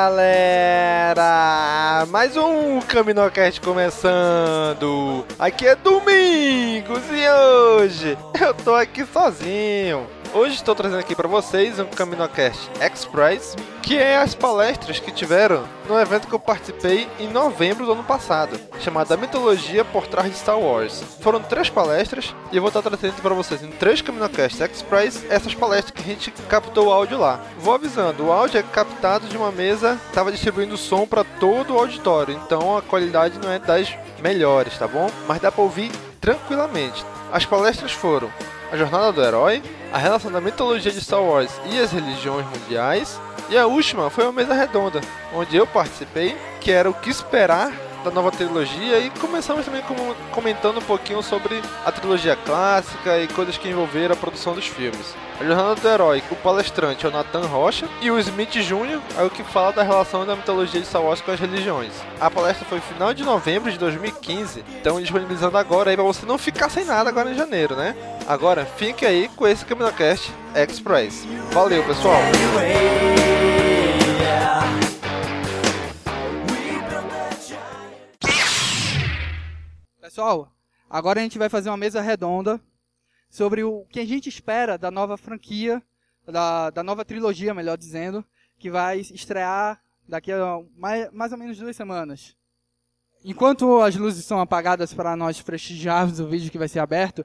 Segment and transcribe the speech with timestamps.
[0.00, 1.26] galera!
[2.08, 5.26] Mais um Caminocast começando!
[5.38, 10.06] Aqui é Domingos e hoje eu tô aqui sozinho.
[10.32, 15.64] Hoje estou trazendo aqui para vocês um Caminocast Express, que é as palestras que tiveram
[15.88, 20.30] no evento que eu participei em novembro do ano passado, chamado A Mitologia por Trás
[20.30, 21.02] de Star Wars.
[21.20, 25.52] Foram três palestras e eu vou estar trazendo para vocês em três Caminocast Express essas
[25.52, 27.40] palestras que a gente captou o áudio lá.
[27.58, 31.78] Vou avisando, o áudio é captado de uma mesa, estava distribuindo som para todo o
[31.78, 35.10] auditório, então a qualidade não é das melhores, tá bom?
[35.26, 35.90] Mas dá para ouvir
[36.20, 37.04] tranquilamente.
[37.32, 38.30] As palestras foram
[38.70, 39.60] a Jornada do Herói,
[39.92, 44.24] a relação da mitologia de Star Wars e as religiões mundiais, e a última foi
[44.24, 45.00] uma mesa redonda,
[45.34, 47.72] onde eu participei, que era o que esperar
[48.04, 53.28] da nova trilogia e começamos também com- comentando um pouquinho sobre a trilogia clássica e
[53.28, 55.14] coisas que envolveram a produção dos filmes.
[55.40, 59.00] A Jornada do Herói, o palestrante é o Nathan Rocha e o Smith Jr.
[59.18, 61.92] é o que fala da relação da mitologia de Star Wars com as religiões.
[62.20, 66.36] A palestra foi final de novembro de 2015, então disponibilizando agora aí pra você não
[66.36, 67.94] ficar sem nada agora em janeiro, né?
[68.28, 71.26] Agora fique aí com esse CaminoCast Express.
[71.52, 72.20] Valeu, pessoal!
[80.10, 80.52] Pessoal,
[80.90, 82.60] agora a gente vai fazer uma mesa redonda
[83.28, 85.80] sobre o que a gente espera da nova franquia,
[86.26, 88.24] da, da nova trilogia, melhor dizendo,
[88.58, 92.36] que vai estrear daqui a mais, mais ou menos duas semanas.
[93.24, 97.24] Enquanto as luzes são apagadas para nós prestigiarmos o vídeo que vai ser aberto,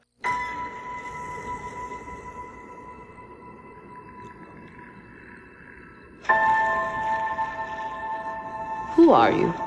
[8.96, 9.65] Who are you?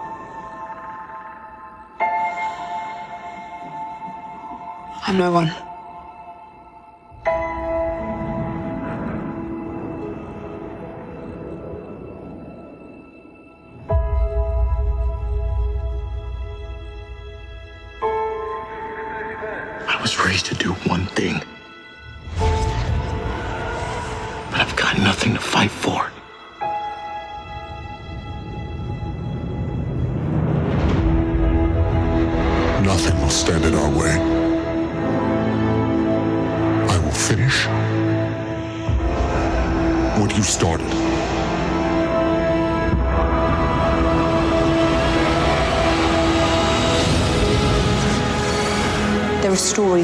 [5.09, 5.68] I'm no one.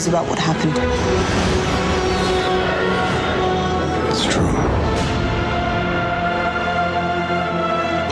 [0.05, 0.73] Stories about what happened.
[4.11, 4.57] It's true.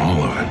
[0.01, 0.49] All of it.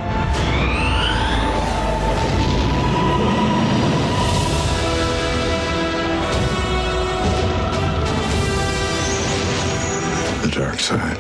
[10.44, 11.18] The dark side.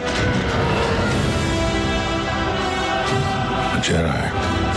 [3.74, 4.71] A Jedi.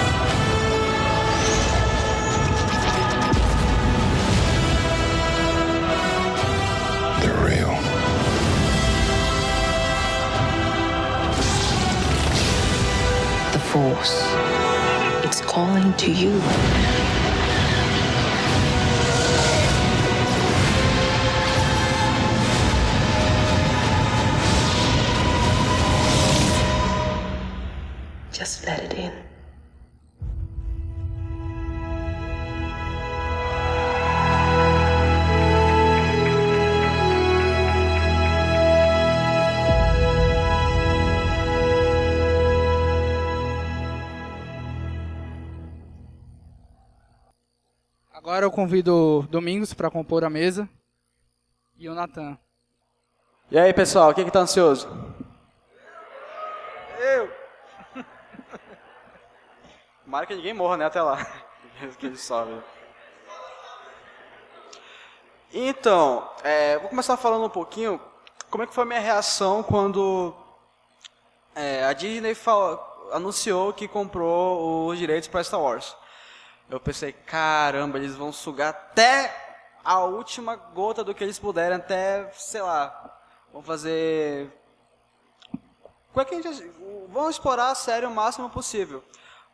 [13.75, 14.23] Force.
[15.25, 16.41] It's calling to you.
[48.55, 50.69] Convido o Domingos para compor a mesa
[51.77, 52.39] e o Natan.
[53.51, 54.89] E aí, pessoal, quem que tá ansioso?
[56.99, 57.31] Eu.
[60.05, 61.19] Tomara que ninguém morra, né, até lá.
[61.99, 62.63] que ele sobe.
[65.53, 68.01] Então, é, vou começar falando um pouquinho
[68.51, 70.35] como é que foi a minha reação quando
[71.55, 72.81] é, a Disney falou,
[73.13, 75.97] anunciou que comprou os direitos para Star Wars.
[76.69, 79.45] Eu pensei, caramba, eles vão sugar até
[79.85, 83.19] a última gota do que eles puderem, até, sei lá,
[83.53, 84.51] vão fazer...
[86.13, 86.71] Como é que a gente...
[87.09, 89.05] Vão explorar a série o máximo possível.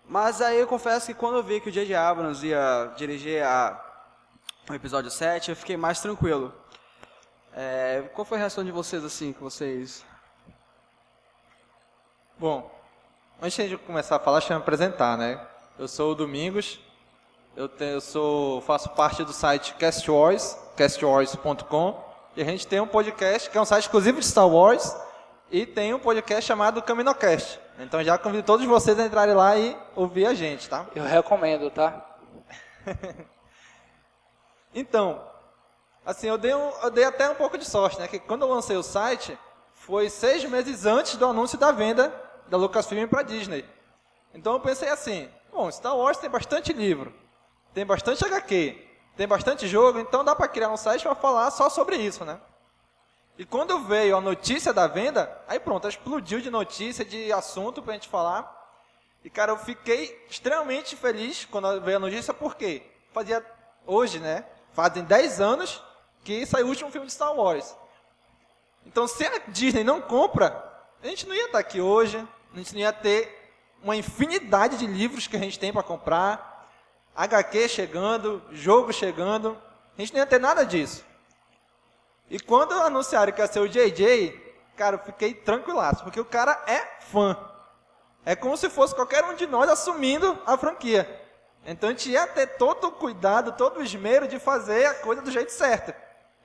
[0.05, 1.95] Mas aí eu confesso que quando eu vi que o J.J.
[1.95, 3.79] Abrams ia dirigir a,
[4.69, 6.55] o episódio 7, eu fiquei mais tranquilo.
[7.53, 10.05] É, qual foi a reação de vocês, assim, que vocês...
[12.39, 12.71] Bom,
[13.43, 15.45] antes de começar a falar, deixa eu me apresentar, né?
[15.79, 16.81] Eu sou o Domingos,
[17.57, 22.05] eu, te, eu sou, faço parte do site Cast Wars, castwars.com,
[22.37, 24.97] e a gente tem um podcast que é um site exclusivo de Star Wars,
[25.51, 27.59] e tem um podcast chamado CaminoCast.
[27.79, 30.87] Então já convido todos vocês a entrarem lá e ouvir a gente, tá?
[30.95, 32.07] Eu recomendo, tá?
[34.75, 35.23] então,
[36.07, 38.07] assim, eu dei, um, eu dei até um pouco de sorte, né?
[38.07, 39.37] Que quando eu lancei o site,
[39.75, 42.15] foi seis meses antes do anúncio da venda
[42.49, 43.65] da Lucasfilm para Disney.
[44.33, 47.13] Então eu pensei assim, bom, Star Wars tem bastante livro,
[47.75, 51.69] tem bastante HQ, tem bastante jogo, então dá para criar um site para falar só
[51.69, 52.41] sobre isso, né?
[53.39, 57.95] E quando veio a notícia da venda, aí pronto, explodiu de notícia, de assunto pra
[57.95, 58.59] gente falar.
[59.25, 62.83] E cara, eu fiquei extremamente feliz quando veio a notícia, porque
[63.13, 63.45] fazia
[63.87, 64.45] hoje, né?
[64.73, 65.83] Fazem 10 anos
[66.23, 67.75] que saiu o último filme de Star Wars.
[68.87, 70.63] Então, se a Disney não compra,
[71.03, 72.17] a gente não ia estar aqui hoje,
[72.53, 73.53] a gente não ia ter
[73.83, 76.50] uma infinidade de livros que a gente tem para comprar,
[77.15, 79.57] HQ chegando, jogo chegando,
[79.97, 81.05] a gente não ia ter nada disso.
[82.29, 84.33] E quando anunciaram que ia ser o JJ,
[84.77, 87.37] cara, eu fiquei tranquilaço, porque o cara é fã.
[88.25, 91.21] É como se fosse qualquer um de nós assumindo a franquia.
[91.67, 95.21] Então a gente ia ter todo o cuidado, todo o esmero de fazer a coisa
[95.21, 95.93] do jeito certo.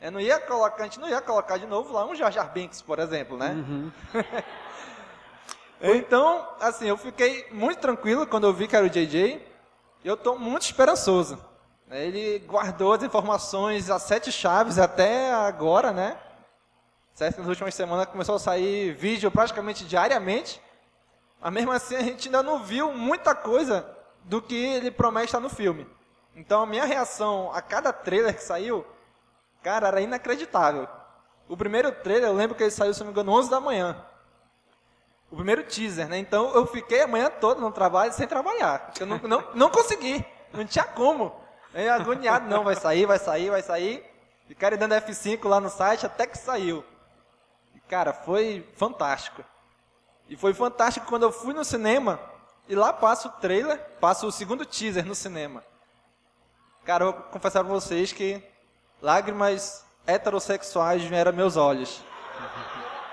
[0.01, 2.51] Eu não ia colocar, a gente não ia colocar de novo lá um Jar Jar
[2.51, 3.51] Binks, por exemplo, né?
[3.51, 3.91] Uhum.
[5.95, 9.54] então, assim, eu fiquei muito tranquilo quando eu vi que era o JJ.
[10.05, 11.43] Eu estou muito esperançoso.
[11.89, 16.15] Ele guardou as informações, as sete chaves até agora, né?
[17.15, 17.39] Certo?
[17.39, 20.61] Nas últimas semanas começou a sair vídeo praticamente diariamente.
[21.41, 23.83] Mas mesmo assim a gente ainda não viu muita coisa
[24.23, 25.89] do que ele promete estar no filme.
[26.35, 28.85] Então a minha reação a cada trailer que saiu,
[29.63, 30.87] cara, era inacreditável.
[31.49, 34.05] O primeiro trailer, eu lembro que ele saiu, se não me engano, 11 da manhã.
[35.35, 36.17] O primeiro teaser, né?
[36.17, 38.93] Então eu fiquei a manhã toda no trabalho sem trabalhar.
[38.97, 40.25] Eu não, não, não consegui.
[40.53, 41.35] Não tinha como.
[41.73, 44.01] É agoniado, não, vai sair, vai sair, vai sair.
[44.47, 46.85] Ficaram dando F5 lá no site até que saiu.
[47.75, 49.43] E, cara, foi fantástico.
[50.29, 52.17] E foi fantástico quando eu fui no cinema
[52.69, 55.65] e lá passa o trailer, passa o segundo teaser no cinema.
[56.85, 58.41] Cara, eu vou confessar pra vocês que
[59.01, 62.01] lágrimas heterossexuais vieram meus olhos.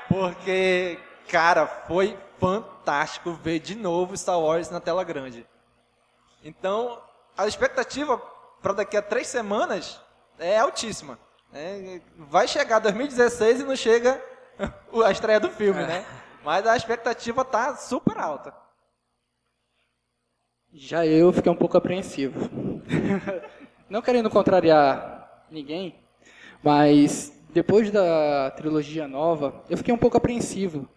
[0.08, 5.46] Porque, cara, foi fantástico ver de novo Star Wars na tela grande.
[6.44, 7.00] Então,
[7.36, 8.18] a expectativa
[8.60, 10.00] para daqui a três semanas
[10.38, 11.18] é altíssima.
[11.52, 12.00] Né?
[12.16, 14.22] Vai chegar 2016 e não chega
[15.04, 15.86] a estreia do filme, é.
[15.86, 16.06] né?
[16.44, 18.54] Mas a expectativa tá super alta.
[20.72, 22.50] Já eu fiquei um pouco apreensivo.
[23.88, 26.02] não querendo contrariar ninguém,
[26.62, 30.88] mas depois da trilogia nova, eu fiquei um pouco apreensivo.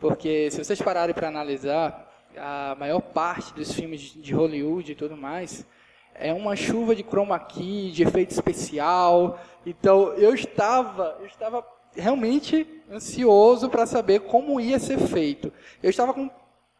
[0.00, 5.16] Porque se vocês pararem para analisar, a maior parte dos filmes de Hollywood e tudo
[5.16, 5.66] mais
[6.14, 9.38] é uma chuva de chroma key, de efeito especial.
[9.64, 11.64] Então eu estava, eu estava
[11.94, 15.52] realmente ansioso para saber como ia ser feito.
[15.82, 16.30] Eu estava com o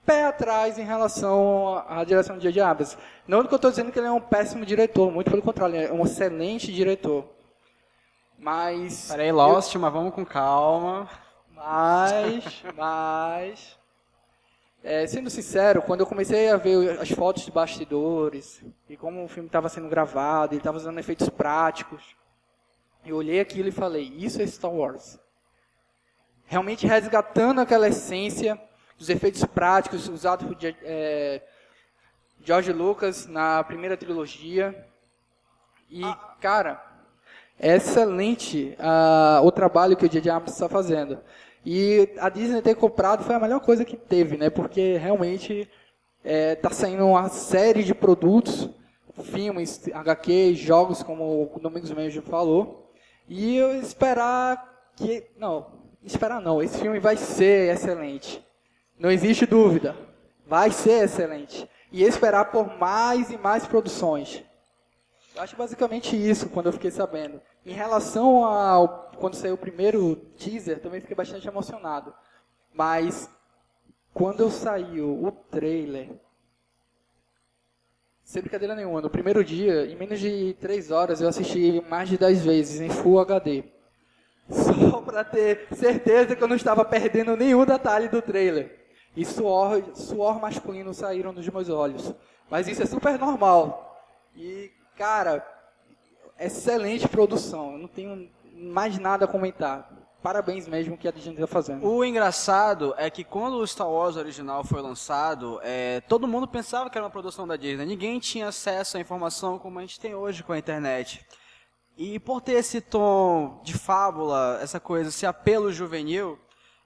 [0.04, 2.60] pé atrás em relação à direção de J.J.
[2.62, 2.96] Abrams.
[3.26, 5.86] Não que eu estou dizendo que ele é um péssimo diretor, muito pelo contrário, ele
[5.86, 7.24] é um excelente diretor.
[8.38, 9.08] Mas.
[9.08, 9.80] Parei Lost, eu...
[9.80, 11.08] mas vamos com calma.
[11.58, 13.78] Mas, mas.
[14.82, 19.28] É, sendo sincero, quando eu comecei a ver as fotos de bastidores e como o
[19.28, 22.16] filme estava sendo gravado, ele estava usando efeitos práticos,
[23.04, 25.18] eu olhei aquilo e falei: Isso é Star Wars.
[26.46, 28.58] Realmente resgatando aquela essência
[28.96, 31.42] dos efeitos práticos usados por é,
[32.44, 34.86] George Lucas na primeira trilogia.
[35.90, 36.02] E,
[36.40, 36.82] cara,
[37.58, 40.30] é excelente uh, o trabalho que o J.J.
[40.30, 41.18] Abrams está fazendo.
[41.70, 44.48] E a Disney ter comprado foi a melhor coisa que teve, né?
[44.48, 45.68] Porque realmente
[46.24, 48.70] está é, tá saindo uma série de produtos
[49.22, 52.90] filmes, HQ, jogos, como o Domingos mesmo falou.
[53.28, 55.26] E eu esperar que.
[55.36, 55.66] Não,
[56.02, 56.62] esperar não.
[56.62, 58.42] Esse filme vai ser excelente.
[58.98, 59.94] Não existe dúvida.
[60.46, 61.68] Vai ser excelente.
[61.92, 64.42] E esperar por mais e mais produções.
[65.36, 67.42] Eu acho basicamente isso quando eu fiquei sabendo.
[67.68, 72.14] Em relação ao quando saiu o primeiro teaser, também fiquei bastante emocionado.
[72.72, 73.28] Mas
[74.14, 76.08] quando saiu o trailer,
[78.24, 82.16] sem brincadeira nenhuma, no primeiro dia, em menos de 3 horas, eu assisti mais de
[82.16, 83.64] 10 vezes em Full HD.
[84.48, 88.78] Só para ter certeza que eu não estava perdendo nenhum detalhe do trailer.
[89.14, 92.14] E suor, suor masculino saíram dos meus olhos.
[92.48, 94.02] Mas isso é super normal.
[94.34, 95.46] E, cara,
[96.38, 97.72] excelente produção.
[97.72, 99.90] Eu não tenho mais nada a comentar.
[100.22, 101.86] Parabéns mesmo que a Disney está fazendo.
[101.86, 106.90] O engraçado é que quando o Star Wars original foi lançado, é, todo mundo pensava
[106.90, 107.86] que era uma produção da Disney.
[107.86, 111.24] Ninguém tinha acesso à informação como a gente tem hoje com a internet.
[111.96, 116.38] E por ter esse tom de fábula, essa coisa, esse apelo juvenil,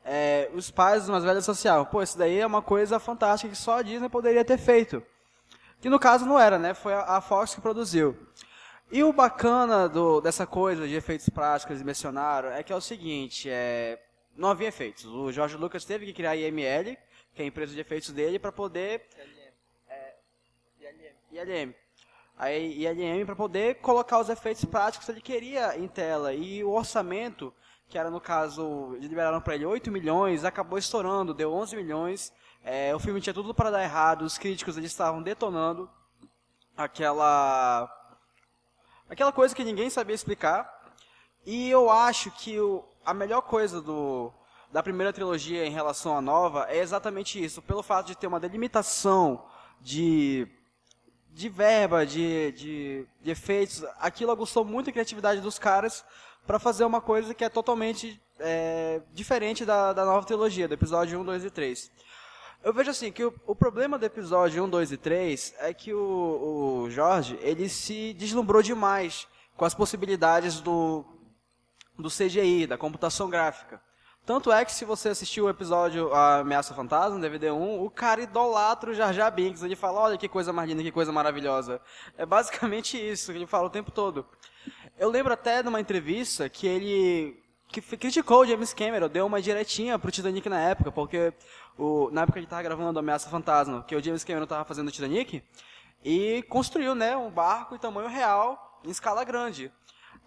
[0.05, 1.87] é, os pais mais velhos associavam.
[1.87, 5.03] Pô, isso daí é uma coisa fantástica que só a Disney poderia ter feito.
[5.81, 6.75] Que no caso não era, né?
[6.75, 8.17] Foi a, Fox que produziu.
[8.93, 12.81] E o bacana do, dessa coisa de efeitos práticos eles mencionaram é que é o
[12.81, 13.99] seguinte, é,
[14.37, 15.07] não havia efeitos.
[15.07, 16.99] O George Lucas teve que criar a IML,
[17.35, 19.09] que é a empresa de efeitos dele, para poder...
[19.89, 20.15] É,
[21.33, 21.75] ILM.
[22.37, 26.35] A ILM para poder colocar os efeitos práticos que ele queria em tela.
[26.35, 27.51] E o orçamento,
[27.89, 32.31] que era no caso, liberaram para ele 8 milhões, acabou estourando, deu 11 milhões.
[32.63, 35.89] É, o filme tinha tudo para dar errado, os críticos eles estavam detonando
[36.77, 38.02] aquela
[39.13, 40.67] aquela coisa que ninguém sabia explicar.
[41.45, 44.33] E eu acho que o, a melhor coisa do,
[44.73, 47.61] da primeira trilogia em relação à nova é exatamente isso.
[47.61, 49.45] Pelo fato de ter uma delimitação
[49.81, 50.49] de,
[51.29, 56.03] de verba, de, de, de efeitos, aquilo aguçou muito a criatividade dos caras
[56.47, 61.21] para fazer uma coisa que é totalmente é, diferente da, da nova trilogia, do episódio
[61.21, 61.91] 1, 2 e 3.
[62.65, 65.93] Eu vejo assim, que o, o, problema do episódio 1, 2 e 3 é que
[65.93, 69.27] o, o Jorge, ele se deslumbrou demais
[69.57, 71.05] com as possibilidades do,
[71.99, 73.83] do CGI, da computação gráfica.
[74.25, 78.23] Tanto é que se você assistiu o episódio A Ameaça Fantasma, DVD 1, o cara
[78.23, 79.65] idolatra o Jar Jar Binks.
[79.65, 81.81] Ele fala, olha que coisa mais linda, que coisa maravilhosa.
[82.17, 84.25] É basicamente isso que ele fala o tempo todo.
[84.97, 87.42] Eu lembro até de uma entrevista que ele
[87.73, 91.33] que criticou o James Cameron, deu uma diretinha pro Titanic na época, porque
[91.79, 94.93] o, na época ele estava gravando Ameaça Fantasma, que o James Cameron estava fazendo o
[94.93, 95.43] Titanic,
[96.05, 99.73] e construiu né, um barco em tamanho real, em escala grande.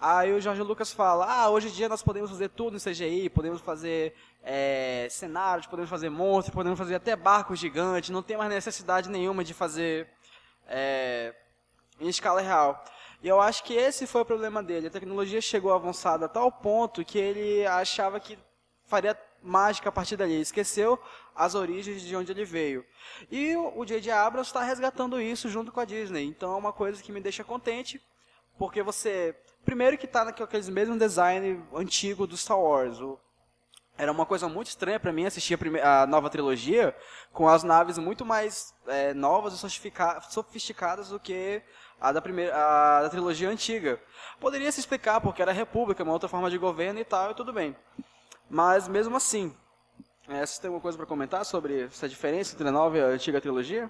[0.02, 3.30] Aí o Jorge Lucas fala, ah, hoje em dia nós podemos fazer tudo em CGI,
[3.30, 8.50] podemos fazer é, cenários, podemos fazer monstros, podemos fazer até barcos gigantes, não tem mais
[8.50, 10.10] necessidade nenhuma de fazer
[10.68, 11.34] é,
[12.00, 12.84] em escala real.
[13.26, 14.86] E eu acho que esse foi o problema dele.
[14.86, 18.38] A tecnologia chegou avançada a tal ponto que ele achava que
[18.86, 20.40] faria mágica a partir dali.
[20.40, 21.00] Esqueceu
[21.36, 22.86] as origens de onde ele veio.
[23.32, 24.12] E o J.J.
[24.12, 26.24] Abrams está resgatando isso junto com a Disney.
[26.26, 28.00] Então é uma coisa que me deixa contente,
[28.60, 29.36] porque você...
[29.66, 33.02] Primeiro que está naqueles mesmos design antigo do Star Wars.
[33.02, 33.20] O,
[33.98, 36.96] era uma coisa muito estranha para mim assistir a, primeira, a, nova trilogia
[37.34, 39.58] com as naves muito mais é, novas e
[40.30, 41.64] sofisticadas do que
[42.00, 44.00] a da, primeira, a da trilogia antiga.
[44.40, 47.54] Poderia se explicar porque era república, uma outra forma de governo e tal, e tudo
[47.54, 47.76] bem.
[48.50, 49.56] Mas mesmo assim,
[50.28, 53.08] é, você tem alguma coisa para comentar sobre essa diferença entre a nova e a
[53.08, 53.90] antiga trilogia?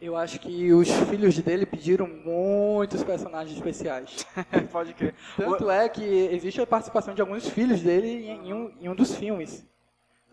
[0.00, 4.26] Eu acho que os filhos dele pediram muitos personagens especiais.
[4.72, 5.14] Pode crer.
[5.36, 9.14] Tanto é que existe a participação de alguns filhos dele em um, em um dos
[9.14, 9.64] filmes.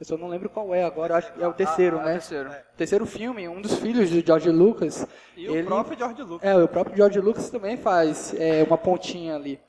[0.07, 2.13] Eu não lembro qual é agora, acho que é o terceiro, ah, né?
[2.13, 2.49] É o terceiro.
[2.49, 5.05] O terceiro filme, um dos filhos de George Lucas.
[5.35, 5.63] E ele...
[5.63, 6.49] o próprio George Lucas.
[6.49, 9.59] É, o próprio George Lucas também faz é, uma pontinha ali.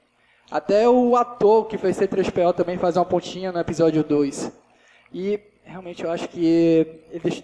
[0.51, 4.53] Até o ator que fez C3PO também faz uma pontinha no episódio 2.
[5.13, 7.43] E realmente eu acho que eles...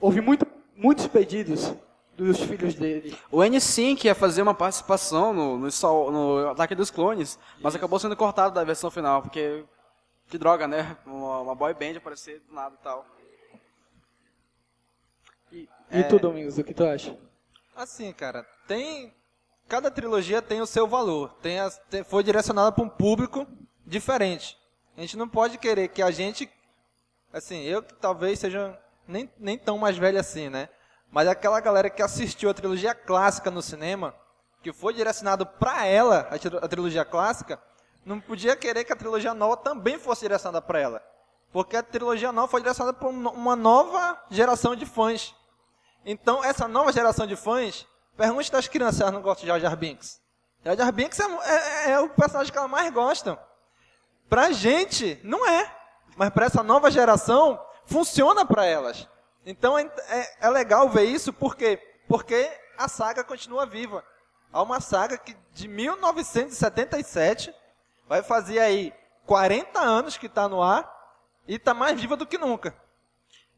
[0.00, 1.74] houve muito, muitos pedidos
[2.16, 3.16] dos filhos dele.
[3.30, 8.16] O N5 ia fazer uma participação no, no, no Ataque dos Clones, mas acabou sendo
[8.16, 9.64] cortado da versão final, porque
[10.32, 10.96] que droga, né?
[11.04, 13.06] Uma, uma boy band aparecer do nada e tal.
[15.52, 16.02] E, e é...
[16.04, 17.14] tu, Domingos, o que tu acha?
[17.76, 19.12] Assim, cara, tem.
[19.68, 21.34] Cada trilogia tem o seu valor.
[21.42, 23.46] Tem, as, tem foi direcionada para um público
[23.84, 24.56] diferente.
[24.96, 26.50] A gente não pode querer que a gente.
[27.30, 30.70] Assim, eu talvez seja nem, nem tão mais velho assim, né?
[31.10, 34.14] Mas aquela galera que assistiu a trilogia clássica no cinema,
[34.62, 36.30] que foi direcionado para ela,
[36.62, 37.60] a trilogia clássica,
[38.04, 41.02] não podia querer que a trilogia nova também fosse direcionada para ela.
[41.52, 45.34] Porque a trilogia nova foi direcionada para uma nova geração de fãs.
[46.04, 49.60] Então, essa nova geração de fãs Pergunte das crianças se elas não gostam de Jar
[49.60, 50.20] Jar Binks.
[50.64, 53.38] Jar Jar Binks é, é, é o personagem que elas mais gostam.
[54.28, 55.74] Pra gente, não é.
[56.16, 59.08] Mas para essa nova geração, funciona para elas.
[59.46, 61.80] Então é, é, é, legal ver isso, por quê?
[62.06, 64.04] Porque a saga continua viva.
[64.52, 67.52] Há uma saga que de 1977
[68.08, 68.92] vai fazer aí
[69.26, 70.90] 40 anos que está no ar
[71.46, 72.74] e está mais viva do que nunca.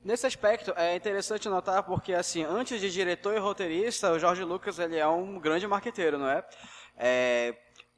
[0.04, 4.78] Nesse aspecto, é interessante notar porque, assim, antes de diretor e roteirista, o George Lucas
[4.78, 6.44] ele é um grande marqueteiro, não é?
[6.98, 7.54] é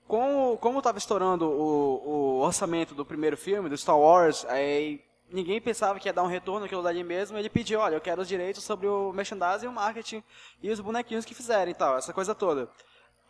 [0.06, 5.98] como estava estourando o, o, orçamento do primeiro filme, do Star Wars, aí ninguém pensava
[5.98, 8.62] que ia dar um retorno aquilo dali mesmo, ele pediu, olha, eu quero os direitos
[8.62, 10.22] sobre o merchandising o marketing
[10.62, 12.70] e os bonequinhos que fizerem e tal, essa coisa toda.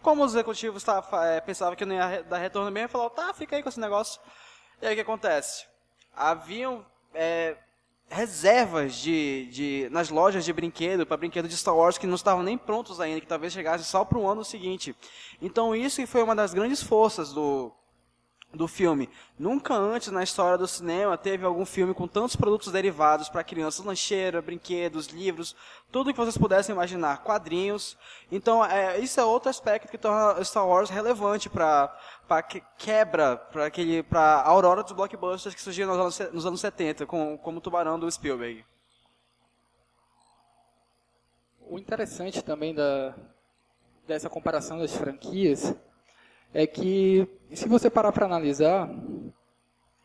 [0.02, 3.56] Como os executivos tá, é, pensavam que não ia dar retorno mesmo, falou, tá, fica
[3.56, 4.20] aí com esse negócio.
[4.80, 5.66] E aí o que acontece?
[6.14, 6.84] Haviam
[7.14, 7.56] é,
[8.08, 12.42] reservas de, de, nas lojas de brinquedo, para brinquedo de Star Wars, que não estavam
[12.42, 14.94] nem prontos ainda, que talvez chegassem só para o ano seguinte.
[15.40, 17.72] Então isso foi uma das grandes forças do,
[18.56, 19.08] do filme.
[19.38, 23.84] Nunca antes na história do cinema teve algum filme com tantos produtos derivados para crianças,
[23.84, 25.54] lancheira, brinquedos, livros,
[25.92, 27.96] tudo que vocês pudessem imaginar, quadrinhos.
[28.30, 31.94] Então, é, isso é outro aspecto que torna Star Wars relevante para
[32.26, 36.46] para que, quebra para aquele para a aurora dos blockbusters que surgiram nos anos, nos
[36.46, 38.64] anos 70, com, como o Tubarão do Spielberg.
[41.60, 43.14] O interessante também da
[44.06, 45.75] dessa comparação das franquias
[46.56, 48.88] é que, se você parar para analisar,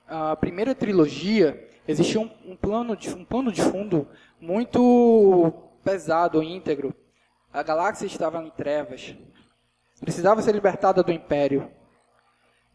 [0.05, 4.05] a primeira trilogia existia um, um, plano de, um plano de fundo
[4.38, 6.93] muito pesado, íntegro.
[7.54, 9.15] A galáxia estava em trevas.
[10.02, 11.71] Precisava ser libertada do Império.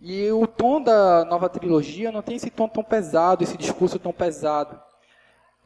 [0.00, 4.12] E o tom da nova trilogia não tem esse tom tão pesado, esse discurso tão
[4.12, 4.80] pesado.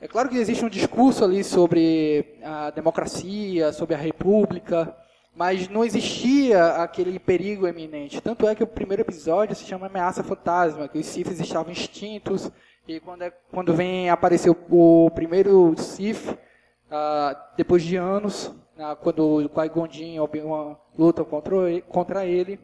[0.01, 4.97] É claro que existe um discurso ali sobre a democracia, sobre a república,
[5.41, 8.21] mas não existia aquele perigo eminente.
[8.21, 12.51] Tanto é que o primeiro episódio se chama Ameaça Fantasma, que os Siths estavam extintos,
[12.87, 18.95] e quando, é, quando vem aparecer o, o primeiro Sith, uh, depois de anos, uh,
[19.01, 21.57] quando o Qui-Gon Jinn e Obi-Wan lutam contra,
[21.89, 22.61] contra ele.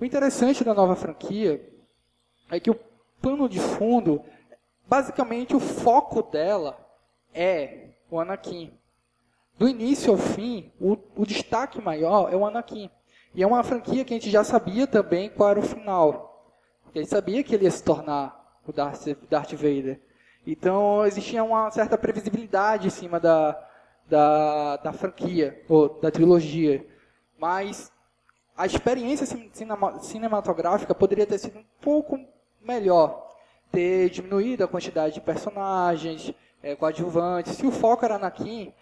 [0.00, 1.68] O interessante da nova franquia
[2.48, 2.78] é que o
[3.20, 4.22] pano de fundo,
[4.86, 6.78] basicamente o foco dela
[7.34, 8.72] é o Anakin.
[9.58, 12.90] Do início ao fim, o, o destaque maior é o Anakin.
[13.34, 16.52] E é uma franquia que a gente já sabia também qual era o final.
[16.94, 20.00] A gente sabia que ele ia se tornar o Darth, Darth Vader.
[20.46, 23.58] Então existia uma certa previsibilidade em cima da,
[24.08, 26.86] da, da franquia, ou da trilogia.
[27.38, 27.90] Mas
[28.56, 32.20] a experiência cinema, cinematográfica poderia ter sido um pouco
[32.60, 33.28] melhor.
[33.72, 37.56] Ter diminuído a quantidade de personagens, é, coadjuvantes.
[37.56, 38.72] Se o foco era Anakin,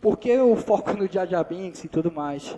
[0.00, 2.56] por que o foco no Jar Binks e tudo mais?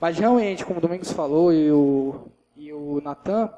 [0.00, 3.52] Mas realmente, como o Domingos falou e o, e o Nathan,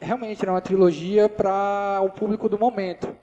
[0.00, 3.16] realmente era uma trilogia para o público do momento.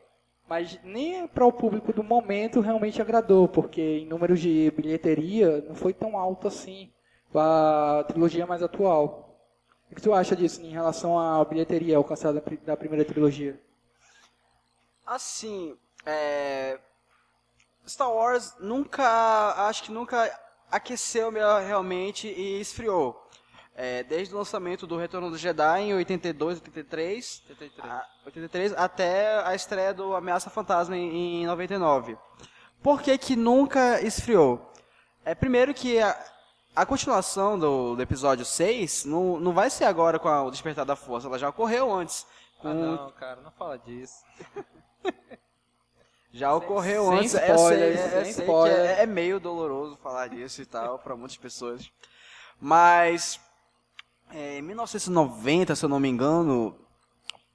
[0.48, 5.76] Mas nem para o público do momento realmente agradou, porque em números de bilheteria não
[5.76, 6.92] foi tão alto assim
[7.36, 9.40] a trilogia mais atual.
[9.92, 13.60] O que tu acha disso em relação à bilheteria alcançada da primeira trilogia?
[15.06, 16.80] Assim, é,
[17.88, 20.40] Star Wars nunca, acho que nunca
[20.72, 21.32] aqueceu
[21.66, 23.20] realmente e esfriou.
[23.76, 27.92] É, desde o lançamento do Retorno do Jedi em 82, 83, 83.
[27.92, 32.16] A, 83 até a estreia do Ameaça Fantasma em, em 99.
[32.84, 34.72] Por que que nunca esfriou?
[35.26, 36.16] É, primeiro que a,
[36.76, 40.86] a continuação do, do, episódio 6 não, não vai ser agora com a, o Despertar
[40.86, 42.28] da Força, ela já ocorreu antes.
[42.60, 42.70] Com...
[42.70, 44.24] Ah não, cara, não fala disso.
[46.34, 47.34] Já ocorreu sem antes.
[47.36, 51.38] Eu sei, é, eu sei é, é, meio doloroso falar disso e tal para muitas
[51.38, 51.92] pessoas.
[52.60, 53.40] Mas
[54.32, 56.76] é, em 1990, se eu não me engano,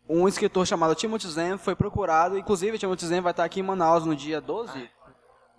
[0.08, 2.38] um escritor chamado Timothy Zen foi procurado.
[2.38, 4.88] Inclusive, Timothy Zen vai estar aqui em Manaus no dia 12.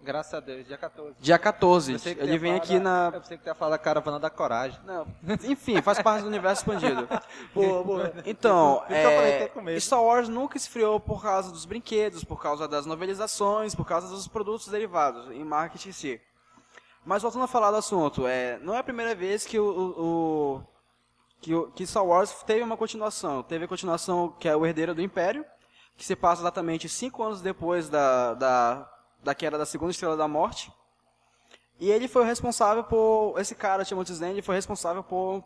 [0.01, 1.15] Graças a Deus, dia 14.
[1.19, 1.93] Dia 14.
[2.17, 3.11] Ele vem aqui da, na.
[3.13, 4.79] Eu pensei que ia falar da caravana da coragem.
[4.85, 5.05] Não.
[5.43, 7.07] Enfim, faz parte do universo expandido.
[7.53, 8.13] boa, boa.
[8.25, 13.85] Então, é, Star Wars nunca esfriou por causa dos brinquedos, por causa das novelizações, por
[13.85, 16.21] causa dos produtos derivados, em marketing em si.
[17.05, 20.63] Mas voltando a falar do assunto, é, não é a primeira vez que o, o
[21.41, 23.43] que, que Star Wars teve uma continuação.
[23.43, 25.45] Teve a continuação que é o Herdeiro do Império,
[25.97, 30.27] que se passa exatamente cinco anos depois da, da da queda da segunda estrela da
[30.27, 30.71] morte.
[31.79, 33.35] E ele foi responsável por.
[33.39, 35.43] Esse cara, Timothy Zahn, ele foi responsável por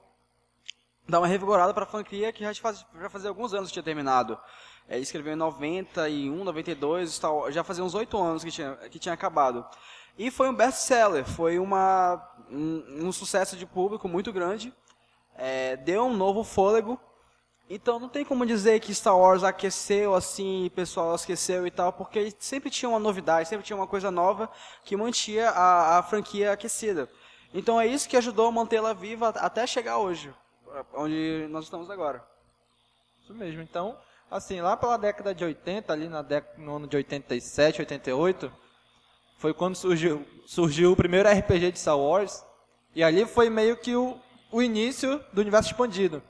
[1.08, 3.84] dar uma revigorada para a franquia que já, faz, já fazia alguns anos que tinha
[3.84, 4.40] terminado.
[4.90, 9.66] Ele escreveu em 91, 92, já fazia uns oito anos que tinha, que tinha acabado.
[10.18, 14.74] E foi um best-seller, foi uma, um, um, sucesso de público muito grande,
[15.36, 17.00] é, deu um novo fôlego.
[17.70, 21.94] Então não tem como dizer que Star Wars aqueceu assim, o pessoal esqueceu e tal,
[21.94, 24.50] porque sempre tinha uma novidade, sempre tinha uma coisa nova
[24.84, 27.10] que mantinha a, a franquia aquecida.
[27.54, 30.34] Então é isso que ajudou a mantê-la viva até chegar hoje,
[30.94, 32.24] onde nós estamos agora.
[33.24, 33.62] Isso mesmo.
[33.62, 33.98] Então,
[34.30, 38.52] assim, lá pela década de 80, ali na década, no ano de 87, 88,
[39.38, 42.46] foi quando surgiu, surgiu o primeiro RPG de Star Wars.
[42.96, 44.20] E ali foi meio que o,
[44.52, 46.22] o início do universo expandido.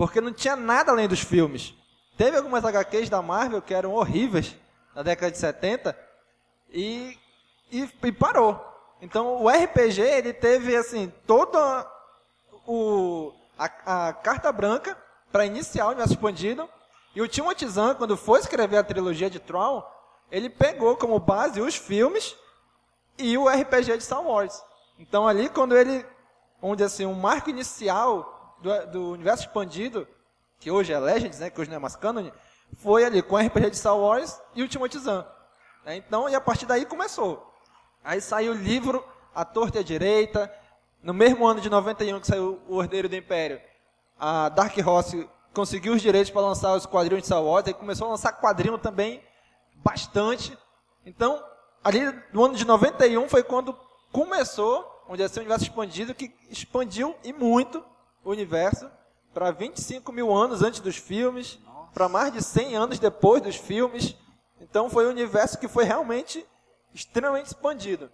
[0.00, 1.74] Porque não tinha nada além dos filmes.
[2.16, 4.56] Teve algumas HQs da Marvel que eram horríveis
[4.94, 5.94] na década de 70
[6.70, 7.18] e,
[7.70, 8.58] e, e parou.
[9.02, 11.86] Então o RPG ele teve assim toda
[12.66, 14.96] o, a, a carta branca
[15.30, 16.66] para iniciar o universo expandido.
[17.14, 19.86] E o Timothy Zahn, quando foi escrever a trilogia de Tron,
[20.32, 22.34] ele pegou como base os filmes
[23.18, 24.64] e o RPG de Star Wars.
[24.98, 26.06] Então ali, quando ele,
[26.62, 30.06] onde assim, um marco inicial do, do, universo expandido,
[30.58, 32.30] que hoje é Legends, né, que hoje não é mais canon,
[32.76, 35.24] foi ali com o RPG de Star Wars e o Timothy Zahn.
[35.84, 35.96] Né?
[35.96, 37.52] Então, e a partir daí começou.
[38.04, 40.52] Aí saiu o livro A Torta e a Direita.
[41.02, 43.60] No mesmo ano de 91 que saiu O Herdeiro do Império,
[44.18, 48.06] a Dark Horse conseguiu os direitos para lançar os quadrinhos de Star Wars, aí começou
[48.06, 49.22] a lançar quadrinho também
[49.76, 50.56] bastante.
[51.04, 51.42] Então,
[51.82, 52.00] ali
[52.32, 53.76] no ano de 91 foi quando
[54.12, 57.84] começou, onde ia ser um universo expandido, que expandiu e muito o
[58.24, 58.90] universo
[59.32, 61.58] para 25 mil anos antes dos filmes,
[61.94, 64.16] para mais de 100 anos depois dos filmes.
[64.60, 66.46] Então foi um universo que foi realmente
[66.92, 68.10] extremamente expandido.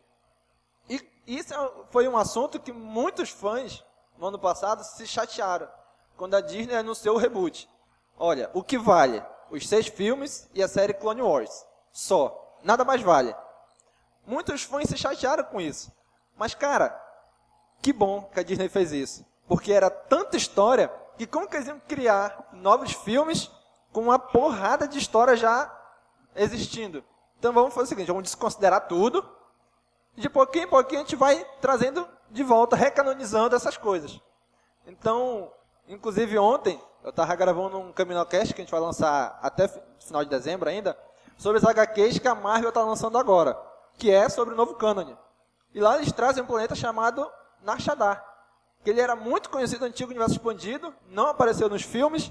[0.89, 3.85] E isso é foi um assunto que muitos fãs
[4.19, 5.69] no ano passado se chatearam
[6.17, 7.69] quando a Disney anunciou o reboot.
[8.19, 9.23] Olha, o que vale?
[9.51, 11.67] Os seis filmes e a série Clone Wars.
[11.93, 12.59] Só.
[12.63, 13.35] Nada mais vale.
[14.27, 15.93] Muitos fãs se chatearam com isso.
[16.37, 17.01] Mas, cara,
[17.81, 19.25] que bom que a Disney fez isso.
[19.49, 23.51] Porque era tanta história que como que eles iam criar novos filmes
[23.93, 25.73] com uma porrada de história já
[26.35, 27.03] existindo?
[27.39, 29.25] Então vamos fazer o seguinte, vamos desconsiderar tudo.
[30.15, 34.21] De pouquinho em pouquinho a gente vai trazendo de volta, recanonizando essas coisas.
[34.87, 35.53] Então,
[35.89, 39.69] inclusive ontem, eu estava gravando um Caminocast que a gente vai lançar até
[40.01, 40.99] final de dezembro ainda,
[41.37, 43.57] sobre as HQs que a Marvel está lançando agora
[43.99, 45.17] que é sobre o novo cânone.
[45.75, 47.31] E lá eles trazem um planeta chamado
[47.63, 48.25] Narshadar,
[48.87, 52.31] que ele era muito conhecido no antigo universo expandido, não apareceu nos filmes,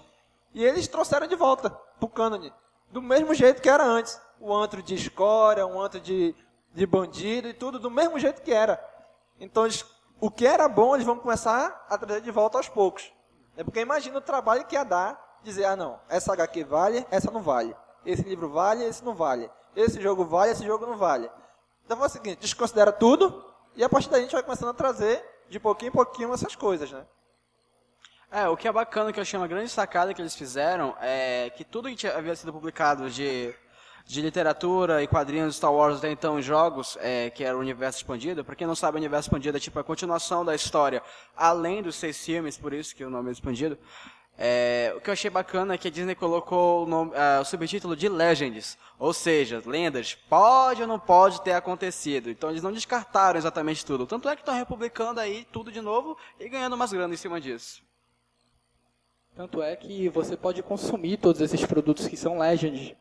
[0.53, 2.53] e eles trouxeram de volta para o cânone,
[2.89, 4.17] do mesmo jeito que era antes.
[4.39, 6.33] O antro de escória, um antro de,
[6.73, 8.81] de bandido e tudo, do mesmo jeito que era.
[9.37, 9.83] Então, eles,
[10.17, 13.11] o que era bom, eles vão começar a trazer de volta aos poucos.
[13.57, 17.29] É porque imagina o trabalho que ia dar, dizer, ah não, essa HQ vale, essa
[17.31, 17.75] não vale.
[18.05, 19.51] Esse livro vale, esse não vale.
[19.75, 21.29] Esse jogo vale, esse jogo não vale.
[21.83, 23.43] Então é o seguinte, desconsidera tudo
[23.75, 26.55] e a partir daí a gente vai começando a trazer de pouquinho em pouquinho essas
[26.55, 27.05] coisas, né?
[28.31, 31.49] É, o que é bacana, que eu achei uma grande sacada que eles fizeram, é
[31.55, 33.53] que tudo que havia sido publicado de,
[34.05, 37.99] de literatura e quadrinhos de Star Wars até então, jogos, é, que era o universo
[37.99, 41.01] expandido, para quem não sabe, o universo expandido é tipo a continuação da história,
[41.35, 43.77] além dos seis filmes, por isso que o nome é expandido,
[44.37, 47.45] é, o que eu achei bacana é que a Disney colocou o, nome, uh, o,
[47.45, 52.29] subtítulo de Legends, ou seja, lendas, pode ou não pode ter acontecido.
[52.29, 54.05] Então eles não descartaram exatamente tudo.
[54.05, 57.39] Tanto é que estão republicando aí tudo de novo e ganhando mais grana em cima
[57.39, 57.81] disso.
[59.35, 62.93] Tanto é que você pode consumir todos esses produtos que são Legends.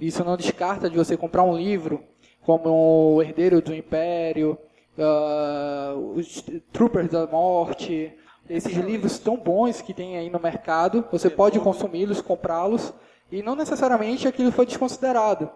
[0.00, 2.02] Isso não descarta de você comprar um livro,
[2.42, 4.58] como o Herdeiro do Império,
[4.96, 8.14] uh, os Troopers da Morte,
[8.48, 12.92] esses livros tão bons que tem aí no mercado, você pode consumi-los, comprá-los,
[13.30, 15.50] e não necessariamente aquilo foi desconsiderado.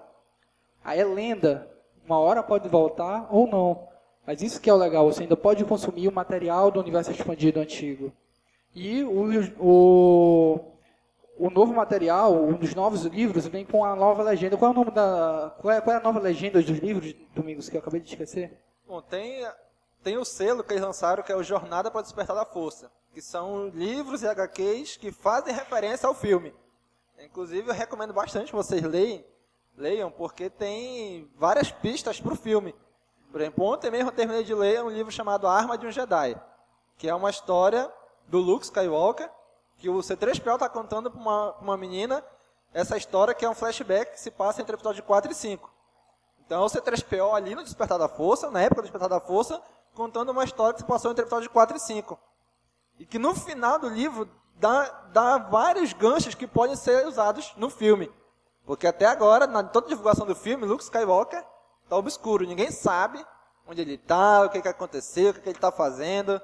[0.84, 1.68] Aí é lenda,
[2.04, 3.88] uma hora pode voltar ou não.
[4.26, 7.60] Mas isso que é o legal, você ainda pode consumir o material do universo expandido
[7.60, 8.12] antigo.
[8.74, 9.28] E o,
[9.58, 10.60] o,
[11.38, 14.56] o novo material, um dos novos livros, vem com a nova legenda.
[14.56, 15.54] Qual é o nome da.
[15.60, 18.58] Qual é, qual é a nova legenda dos livros, Domingos, que eu acabei de esquecer?
[18.86, 19.44] Bom, tem
[20.02, 23.22] tem o selo que eles lançaram, que é o Jornada para Despertar da Força, que
[23.22, 26.54] são livros e HQs que fazem referência ao filme.
[27.18, 29.24] Inclusive, eu recomendo bastante vocês leiam,
[29.76, 32.74] leiam porque tem várias pistas para o filme.
[33.30, 36.40] Por exemplo, ontem mesmo eu terminei de ler um livro chamado Arma de um Jedi,
[36.98, 37.90] que é uma história
[38.26, 39.30] do Luke Skywalker,
[39.78, 42.24] que o C-3PO está contando para uma, uma menina
[42.74, 45.70] essa história que é um flashback que se passa entre episódio 4 e 5.
[46.44, 49.62] Então, o C-3PO ali no Despertar da Força, na época do Despertar da Força,
[49.94, 52.18] contando uma história que se passou entre episódios 4 e 5.
[52.98, 57.68] E que no final do livro dá, dá vários ganchos que podem ser usados no
[57.68, 58.10] filme.
[58.64, 61.44] Porque até agora, na toda divulgação do filme, Luke Skywalker
[61.84, 62.46] está obscuro.
[62.46, 63.24] Ninguém sabe
[63.66, 66.40] onde ele está, o que, que aconteceu, o que, que ele está fazendo.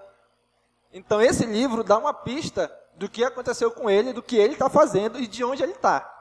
[0.92, 4.68] Então esse livro dá uma pista do que aconteceu com ele, do que ele está
[4.68, 6.14] fazendo e de onde ele está.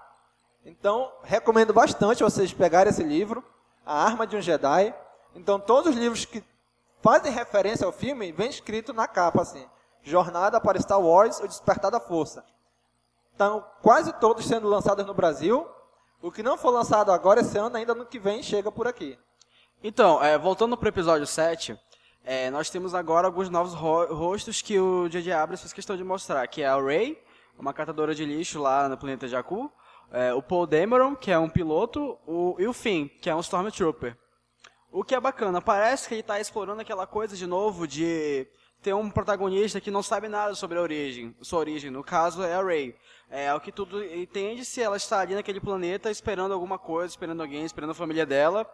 [0.63, 3.43] Então recomendo bastante vocês pegarem esse livro,
[3.85, 4.93] A Arma de um Jedi.
[5.33, 6.43] Então todos os livros que
[7.07, 9.65] fazem referência ao filme vem escrito na capa assim:
[10.03, 12.43] Jornada para Star Wars: O Despertar da Força.
[13.31, 15.65] Estão quase todos sendo lançados no Brasil.
[16.21, 19.17] O que não for lançado agora esse ano, ainda no que vem chega por aqui.
[19.81, 21.79] Então, é, voltando para o episódio 7,
[22.25, 25.31] é, nós temos agora alguns novos ro rostos que o J.J.
[25.31, 27.23] Abrams fez questão de mostrar, que é a Rey,
[27.57, 29.71] uma catadora de lixo lá no planeta Jakku,
[30.11, 33.39] é, o Paul Dameron, que é um piloto, o, e o Finn, que é um
[33.39, 34.17] Stormtrooper.
[34.97, 38.47] O que é bacana, parece que ele está explorando aquela coisa de novo de
[38.81, 42.55] ter um protagonista que não sabe nada sobre a origem, sua origem, no caso é
[42.55, 42.95] a Rey.
[43.29, 47.41] É o que tudo entende se ela está ali naquele planeta esperando alguma coisa, esperando
[47.41, 48.67] alguém, esperando a família dela.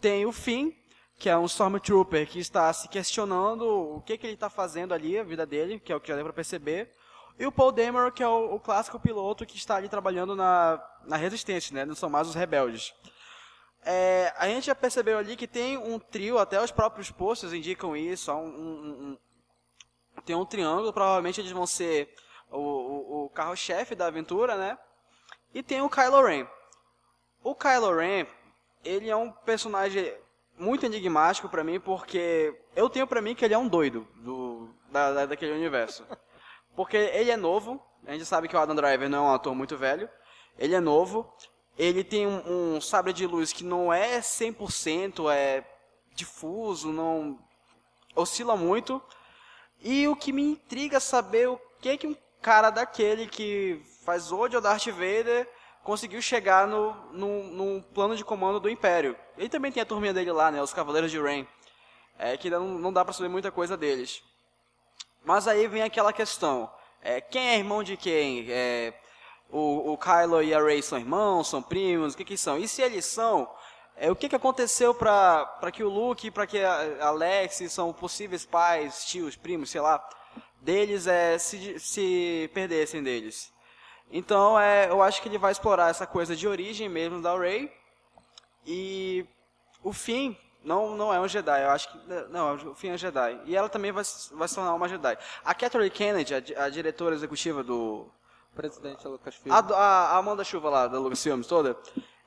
[0.00, 0.72] Tem o Finn,
[1.16, 5.16] que é um Stormtrooper que está se questionando o que, que ele está fazendo ali,
[5.16, 6.90] a vida dele, que é o que já deu para perceber.
[7.38, 10.84] E o Paul Dameron, que é o, o, clássico piloto que está ali trabalhando na,
[11.06, 11.84] na resistência, né?
[11.84, 12.92] Não são mais os rebeldes.
[13.84, 17.96] É, a gente já percebeu ali que tem um trio, até os próprios posters indicam
[17.96, 18.32] isso.
[18.32, 19.18] Um, um,
[20.16, 22.14] um, tem um triângulo, provavelmente eles vão ser
[22.50, 24.78] o, o, o carro-chefe da aventura, né?
[25.54, 26.46] E tem o Kylo Ren.
[27.42, 28.26] O Kylo Ren,
[28.84, 30.14] ele é um personagem
[30.58, 34.68] muito enigmático para mim, porque eu tenho para mim que ele é um doido do,
[34.90, 36.06] da, da, daquele universo.
[36.76, 39.54] Porque ele é novo, a gente sabe que o Adam Driver não é um ator
[39.54, 40.08] muito velho,
[40.58, 41.34] ele é novo,
[41.80, 45.64] ele tem um, um sabre de luz que não é 100%, é
[46.14, 47.38] difuso, não
[48.14, 49.02] oscila muito.
[49.80, 54.30] E o que me intriga é saber o que que um cara daquele que faz
[54.30, 55.48] ódio ao Darth Vader
[55.82, 59.16] conseguiu chegar no, no, no, plano de comando do Império.
[59.38, 61.48] Ele também tem a turminha dele lá, né, os Cavaleiros de Rain,
[62.18, 64.22] é, que não, não dá para saber muita coisa deles.
[65.24, 68.44] Mas aí vem aquela questão, é, quem é irmão de quem?
[68.50, 68.92] É,
[69.50, 72.58] o, o Kylo e a Rey são irmãos, são primos, o que que são?
[72.58, 73.50] E se eles são,
[73.96, 78.44] é, o que que aconteceu para que o Luke para que a Alex são possíveis
[78.44, 80.06] pais, tios, primos, sei lá,
[80.60, 83.52] deles é, se, se perdessem deles?
[84.10, 87.72] Então, é, eu acho que ele vai explorar essa coisa de origem mesmo da Rey.
[88.66, 89.24] E
[89.82, 91.98] o Finn não, não é um Jedi, eu acho que.
[92.28, 93.40] Não, o Finn é um Jedi.
[93.46, 95.16] E ela também vai, vai se tornar uma Jedi.
[95.44, 98.10] A Catherine Kennedy, a, a diretora executiva do.
[98.60, 99.54] Presidente da Lucasfilm.
[99.54, 101.76] A, a, a Amanda Chuva lá, da Lucasfilm toda.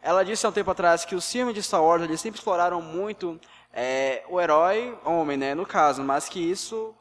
[0.02, 2.82] Ela disse há um tempo atrás que os filmes de Star Wars eles sempre exploraram
[2.82, 3.39] muito
[3.72, 6.93] é, o herói homem, né, no caso, mas que isso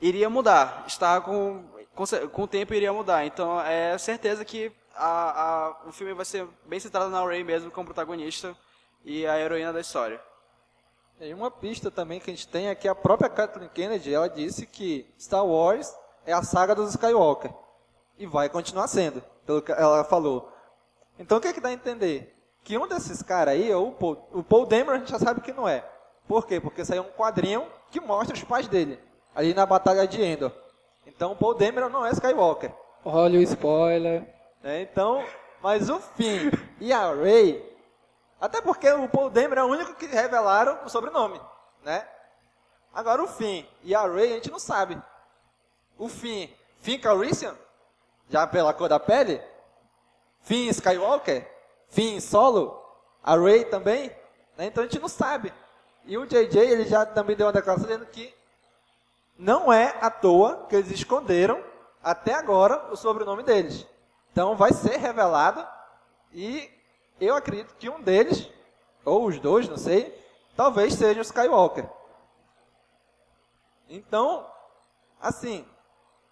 [0.00, 0.84] iria mudar.
[0.86, 3.24] Está com com, com o tempo iria mudar.
[3.24, 7.70] Então é certeza que a, a, o filme vai ser bem centrado na Rey mesmo
[7.70, 8.56] como protagonista
[9.04, 10.20] e a heroína da história.
[11.20, 14.28] E uma pista também que a gente tem é que a própria Kathleen Kennedy ela
[14.28, 15.94] disse que Star Wars
[16.26, 17.52] é a saga dos Skywalker
[18.18, 20.52] e vai continuar sendo, pelo que ela falou.
[21.18, 22.34] Então o que, é que dá a entender?
[22.62, 25.52] Que um desses caras aí, o Paul, o Paul Dameron, a gente já sabe que
[25.52, 25.84] não é.
[26.26, 26.60] Por quê?
[26.60, 28.98] Porque saiu um quadrinho que mostra os pais dele
[29.34, 30.52] ali na Batalha de Endor.
[31.06, 32.72] Então Paul Dameron não é Skywalker.
[33.04, 34.26] Olha o spoiler.
[34.62, 35.22] É, então,
[35.60, 36.50] mas o Finn
[36.80, 37.62] e a Rey,
[38.40, 41.40] até porque o Paul Dameron é o único que revelaram o sobrenome,
[41.82, 42.08] né?
[42.94, 45.00] Agora o Finn e a Rey a gente não sabe.
[45.98, 46.48] O Finn,
[46.78, 47.54] Finn Calrissian,
[48.28, 49.40] já pela cor da pele,
[50.40, 51.48] Finn Skywalker,
[51.88, 52.82] Finn Solo,
[53.22, 54.08] a Rey também,
[54.56, 54.66] né?
[54.66, 55.52] então a gente não sabe.
[56.04, 58.34] E o JJ ele já também deu uma declaração dizendo que
[59.38, 61.62] não é à toa que eles esconderam
[62.02, 63.86] até agora o sobrenome deles.
[64.30, 65.66] Então vai ser revelado
[66.32, 66.70] e
[67.20, 68.50] eu acredito que um deles,
[69.04, 70.12] ou os dois, não sei,
[70.56, 71.88] talvez seja o Skywalker.
[73.88, 74.46] Então,
[75.20, 75.64] assim,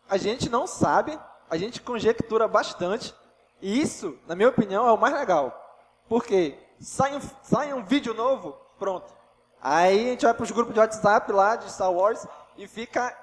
[0.08, 1.18] a gente não sabe,
[1.52, 3.14] a gente conjectura bastante,
[3.60, 5.78] e isso, na minha opinião, é o mais legal.
[6.08, 9.12] Porque sai um, sai um vídeo novo, pronto.
[9.60, 13.14] Aí a gente vai para os grupos de WhatsApp lá de Star Wars e fica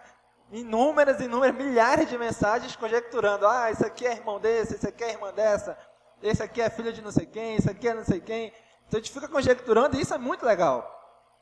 [0.51, 5.09] inúmeras, inúmeras, milhares de mensagens conjecturando: ah, isso aqui é irmão desse, esse aqui é
[5.09, 5.75] irmã dessa,
[6.21, 8.53] esse aqui é filho de não sei quem, isso aqui é não sei quem.
[8.87, 10.87] Então a gente fica conjecturando e isso é muito legal.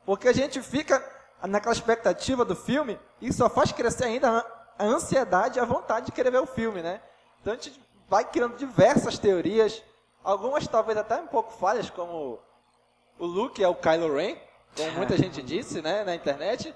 [0.06, 1.04] Porque a gente fica
[1.44, 4.46] naquela expectativa do filme e só faz crescer ainda
[4.78, 7.02] a ansiedade e a vontade de querer ver o filme, né?
[7.42, 9.84] Então a gente vai criando diversas teorias,
[10.24, 12.40] algumas talvez até um pouco falhas, como
[13.20, 14.36] o Luke é o Kylo Ren,
[14.76, 16.74] como muita gente disse, né, na internet.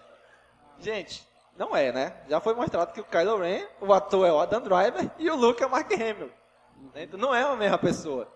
[0.80, 2.14] Gente, não é, né?
[2.28, 5.36] Já foi mostrado que o Kylo Ren, o ator é o Adam Driver e o
[5.36, 6.32] Luke é o Mark Hamill.
[6.96, 8.28] Então não é a mesma pessoa.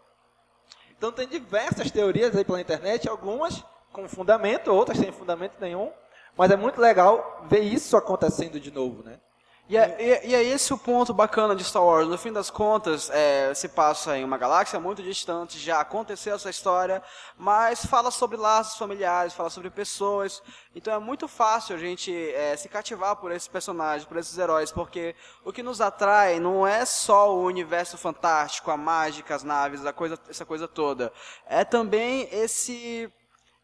[0.97, 5.91] Então tem diversas teorias aí pela internet, algumas com fundamento, outras sem fundamento nenhum.
[6.38, 9.19] Mas é muito legal ver isso acontecendo de novo, né?
[9.67, 12.08] E é, e, e é esse o ponto bacana de Star Wars.
[12.08, 16.51] No fim das contas, é, se passa em uma galáxia muito distante, já aconteceu essa
[16.51, 17.01] história,
[17.36, 20.43] mas fala sobre laços familiares, fala sobre pessoas.
[20.75, 24.71] Então é muito fácil a gente é, se cativar por esses personagens, por esses heróis,
[24.71, 29.84] porque o que nos atrai não é só o universo fantástico, a mágica, as naves,
[29.84, 31.12] a coisa, essa coisa toda.
[31.47, 33.12] É também esse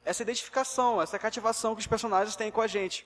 [0.03, 3.05] essa identificação, essa cativação que os personagens têm com a gente.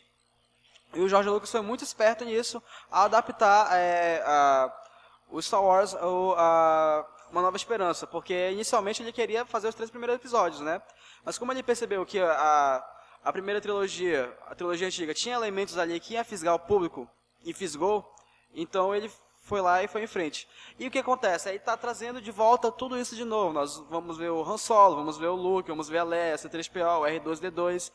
[0.96, 4.74] E o George Lucas foi muito esperto nisso, a adaptar é, a,
[5.30, 10.16] o Star Wars a Uma Nova Esperança, porque inicialmente ele queria fazer os três primeiros
[10.16, 10.82] episódios, né?
[11.24, 12.84] Mas como ele percebeu que a,
[13.24, 17.10] a primeira trilogia, a trilogia antiga, tinha elementos ali que ia fisgar o público,
[17.46, 18.04] e fisgou,
[18.54, 19.10] então ele
[19.44, 20.48] foi lá e foi em frente.
[20.80, 21.48] E o que acontece?
[21.48, 23.54] Aí está trazendo de volta tudo isso de novo.
[23.54, 27.02] Nós vamos ver o Han Solo, vamos ver o Luke, vamos ver a Leia, C3PO,
[27.02, 27.92] o R2-D2.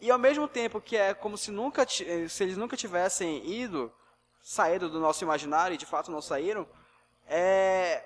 [0.00, 3.92] E ao mesmo tempo que é como se nunca eh, se eles nunca tivessem ido,
[4.42, 6.66] saído do nosso imaginário e de fato não saíram,
[7.26, 8.04] é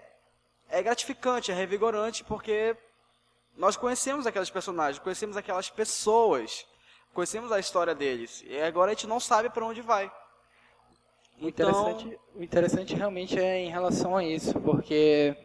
[0.68, 2.76] é gratificante, é revigorante porque
[3.57, 6.64] nós conhecemos aqueles personagens, conhecemos aquelas pessoas,
[7.12, 10.11] conhecemos a história deles e agora a gente não sabe para onde vai.
[11.40, 12.20] O interessante, então...
[12.37, 15.37] o interessante realmente é em relação a isso, porque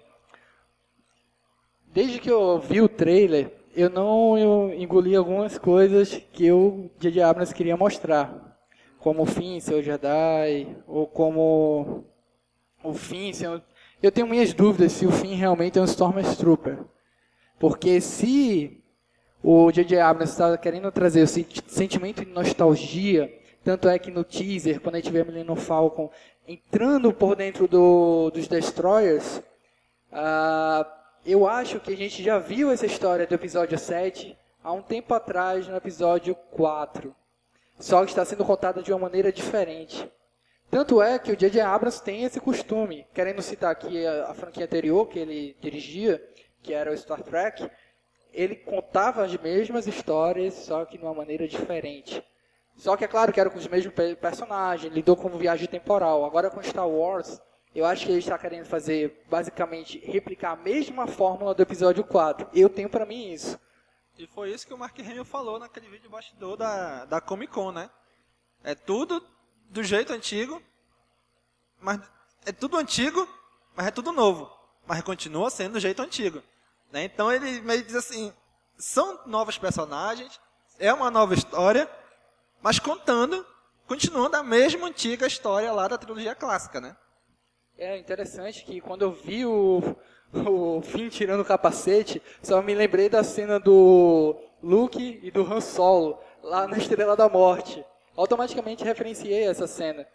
[1.85, 7.21] desde que eu vi o trailer, eu não eu engoli algumas coisas que o J.J.
[7.21, 8.57] Abrams queria mostrar,
[8.99, 12.05] como o Finn ser o Jedi, ou como
[12.83, 13.61] o Finn ser...
[14.01, 16.79] Eu tenho minhas dúvidas se o Finn realmente é um Stormtrooper.
[17.59, 18.81] Porque se
[19.43, 19.99] o J.J.
[19.99, 23.31] Abrams está querendo trazer o sentimento de nostalgia,
[23.63, 26.09] tanto é que no teaser, quando a gente vê a Millennium Falcon
[26.47, 29.41] entrando por dentro do, dos Destroyers,
[30.11, 30.85] uh,
[31.25, 35.11] eu acho que a gente já viu essa história do episódio 7 há um tempo
[35.13, 37.15] atrás, no episódio 4.
[37.79, 40.09] Só que está sendo contada de uma maneira diferente.
[40.69, 41.61] Tanto é que o J.J.
[41.61, 46.23] Abrams tem esse costume, querendo citar aqui a, a, franquia anterior que ele dirigia,
[46.61, 47.69] que era o Star Trek,
[48.31, 52.23] ele contava as mesmas histórias, só que de uma maneira diferente.
[52.75, 56.25] Só que é claro que era com os mesmos personagens, lidou com viagem temporal.
[56.25, 57.41] Agora com Star Wars,
[57.75, 62.47] eu acho que ele está querendo fazer, basicamente, replicar a mesma fórmula do episódio 4.
[62.53, 63.59] Eu tenho para mim isso.
[64.17, 67.73] E foi isso que o Mark Hamill falou naquele vídeo bastidor da, da Comic Con,
[67.73, 67.89] né?
[68.63, 69.21] É tudo
[69.69, 70.61] do jeito antigo,
[71.81, 71.99] mas
[72.45, 73.27] é tudo antigo,
[73.75, 74.49] mas é tudo novo.
[74.87, 76.41] Mas continua sendo do jeito antigo.
[76.93, 77.03] Né?
[77.03, 78.33] Então ele meio diz assim,
[78.77, 80.39] são novos personagens,
[80.79, 81.89] é uma nova história,
[82.61, 83.45] mas contando,
[83.85, 86.95] continuando a mesma antiga história lá da trilogia clássica, né?
[87.77, 89.81] É interessante que quando eu vi o,
[90.33, 95.59] o Finn tirando o capacete, só me lembrei da cena do Luke e do Han
[95.59, 97.85] Solo, lá na Estrela da Morte.
[98.15, 100.07] Automaticamente referenciei essa cena.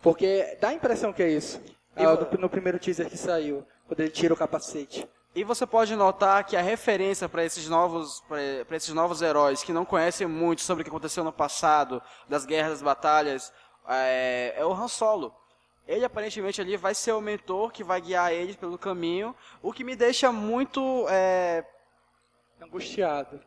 [0.00, 1.60] Porque dá a impressão que é isso.
[1.96, 5.06] No, no primeiro teaser que saiu, quando ele tira o capacete.
[5.34, 9.72] E você pode notar que a referência para esses novos para esses novos heróis que
[9.72, 13.52] não conhecem muito sobre o que aconteceu no passado, das guerras, das batalhas,
[13.88, 15.34] é, é o Han Solo.
[15.90, 19.82] Ele aparentemente ali vai ser o mentor que vai guiar eles pelo caminho, o que
[19.82, 21.64] me deixa muito é...
[22.62, 23.40] angustiado.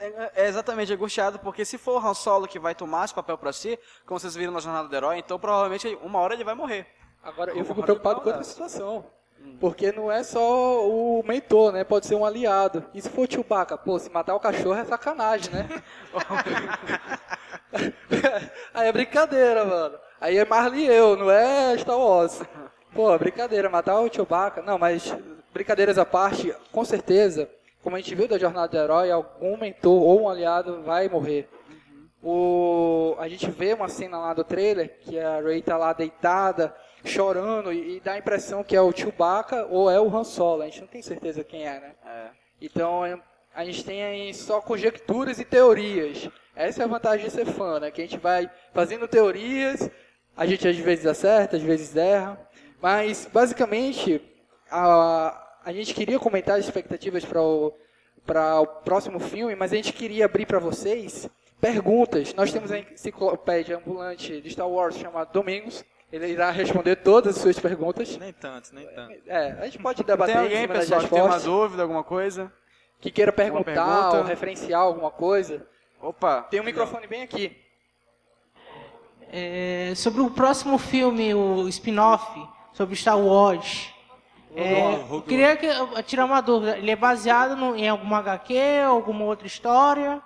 [0.00, 3.38] É, é, exatamente angustiado, porque se for o Han Solo que vai tomar esse papel
[3.38, 6.56] para si, como vocês viram na jornada do herói, então provavelmente uma hora ele vai
[6.56, 6.88] morrer.
[7.22, 9.06] Agora eu fico preocupado com outra situação.
[9.40, 9.56] Hum.
[9.60, 11.84] Porque não é só o mentor, né?
[11.84, 12.84] Pode ser um aliado.
[12.92, 13.78] E se for o Chewbacca?
[13.78, 15.68] Pô, se matar o cachorro é sacanagem, né?
[18.74, 19.98] Aí é brincadeira, mano.
[20.20, 22.42] Aí é Marley eu, não é Star Wars.
[22.94, 24.62] Pô, brincadeira, matar o Chewbacca.
[24.62, 25.14] Não, mas
[25.52, 27.50] brincadeiras à parte, com certeza,
[27.82, 31.48] como a gente viu da Jornada do Herói, algum mentor ou um aliado vai morrer.
[32.22, 36.74] O, a gente vê uma cena lá do trailer, que a Rey tá lá deitada,
[37.04, 40.62] chorando, e, e dá a impressão que é o Chewbacca ou é o Han Solo.
[40.62, 41.94] A gente não tem certeza quem é, né?
[42.04, 42.26] É.
[42.60, 43.04] Então,
[43.56, 46.28] a gente tem aí só conjecturas e teorias.
[46.54, 47.90] Essa é a vantagem de ser fã, né?
[47.90, 49.90] Que a gente vai fazendo teorias
[50.36, 52.38] a gente às vezes acerta, às vezes erra.
[52.80, 54.20] Mas, basicamente,
[54.70, 57.72] a, a gente queria comentar as expectativas para o,
[58.28, 61.28] o próximo filme, mas a gente queria abrir para vocês
[61.58, 62.34] perguntas.
[62.34, 65.82] Nós temos a enciclopédia ambulante de Star Wars chamada Domingos.
[66.12, 68.16] Ele irá responder todas as suas perguntas.
[68.18, 69.14] Nem tanto, nem tanto.
[69.26, 72.52] É, a gente pode debater tem alguém, pessoal, que tem uma dúvida, alguma coisa?
[73.00, 75.66] Que queira perguntar ou referenciar alguma coisa?
[76.00, 76.42] Opa!
[76.42, 77.56] Tem um microfone bem aqui.
[79.28, 83.92] É, sobre o próximo filme, o spin-off, sobre Star Wars.
[84.54, 85.68] É, eu queria que,
[86.04, 86.78] tirar uma dúvida.
[86.78, 90.22] Ele é baseado no, em alguma HQ, alguma outra história?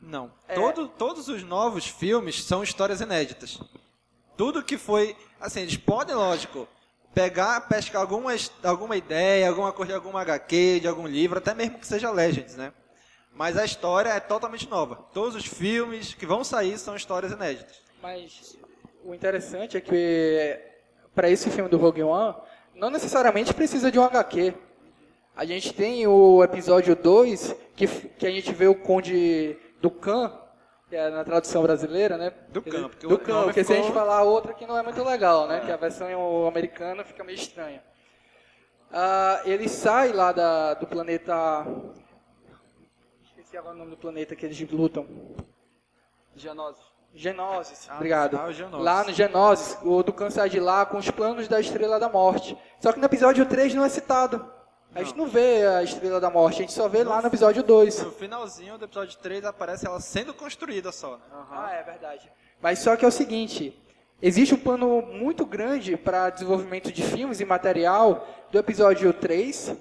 [0.00, 0.30] Não.
[0.54, 3.60] Todo, todos os novos filmes são histórias inéditas.
[4.36, 5.16] Tudo que foi.
[5.40, 6.68] Assim, eles podem, lógico,
[7.16, 11.78] pegar, pescar alguma, alguma ideia, alguma coisa de alguma HQ, de algum livro, até mesmo
[11.78, 12.74] que seja Legends, né?
[13.32, 14.96] Mas a história é totalmente nova.
[15.14, 17.80] Todos os filmes que vão sair são histórias inéditas.
[18.02, 18.58] Mas
[19.02, 20.60] o interessante é que
[21.14, 22.36] para esse filme do Rogue One,
[22.74, 24.52] não necessariamente precisa de um HQ.
[25.34, 30.38] A gente tem o episódio 2, que, que a gente vê o Conde do Khan,
[30.88, 32.30] que é na tradução brasileira, né?
[32.48, 34.66] Do Khan, porque do o Khan, nome porque se a gente ficou- falar outra que
[34.66, 35.60] não é muito legal, né?
[35.64, 37.82] Que a versão americana fica meio estranha.
[38.92, 41.66] Ah, ele sai lá da, do planeta...
[43.24, 45.06] Esqueci agora o nome do planeta que eles lutam.
[46.34, 46.84] Geonosis.
[47.14, 48.36] Genoses, Ah, obrigado.
[48.36, 48.84] ah, o Genoses.
[48.84, 52.56] Lá no Genoses, o Dukan sai de lá com os planos da Estrela da Morte.
[52.78, 54.46] Só que no episódio 3 não é citado.
[54.96, 57.62] A gente não vê a Estrela da Morte, a gente só vê lá no episódio
[57.62, 58.02] 2.
[58.02, 61.16] No finalzinho do episódio 3 aparece ela sendo construída só.
[61.16, 61.22] Né?
[61.50, 62.32] Ah, é verdade.
[62.62, 63.78] Mas só que é o seguinte,
[64.22, 69.76] existe um plano muito grande para desenvolvimento de filmes e material do episódio 3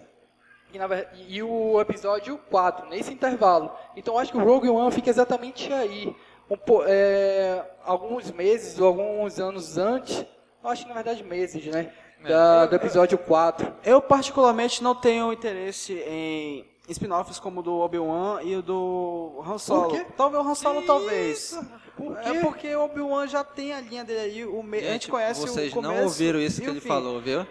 [0.73, 0.85] e, na
[1.29, 3.71] e o episódio 4, nesse intervalo.
[3.95, 6.13] Então acho que o Rogue One fica exatamente aí.
[6.51, 6.57] Um
[6.87, 10.25] é, alguns meses ou alguns anos antes,
[10.61, 11.93] eu acho que na verdade meses, né?
[12.27, 13.73] Da- do episódio 4.
[13.83, 19.57] Eu particularmente não tenho interesse em spin-offs como o do Obi-Wan e o do Han
[19.57, 19.89] Solo.
[19.91, 20.05] quê?
[20.15, 21.59] Talvez o Han Solo, talvez.
[21.97, 24.79] Por É porque o Obi-Wan já tem a linha dele aí, o me...
[24.79, 26.87] a gente conhece vocês o começo não ouviram isso que ele fim.
[26.87, 27.45] falou, viu?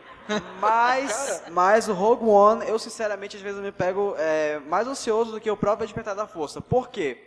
[0.61, 5.41] Mas, mas o Rogue One, eu sinceramente às vezes me pego é, mais ansioso do
[5.41, 6.61] que o próprio Despertar da Força.
[6.61, 7.19] Por quê?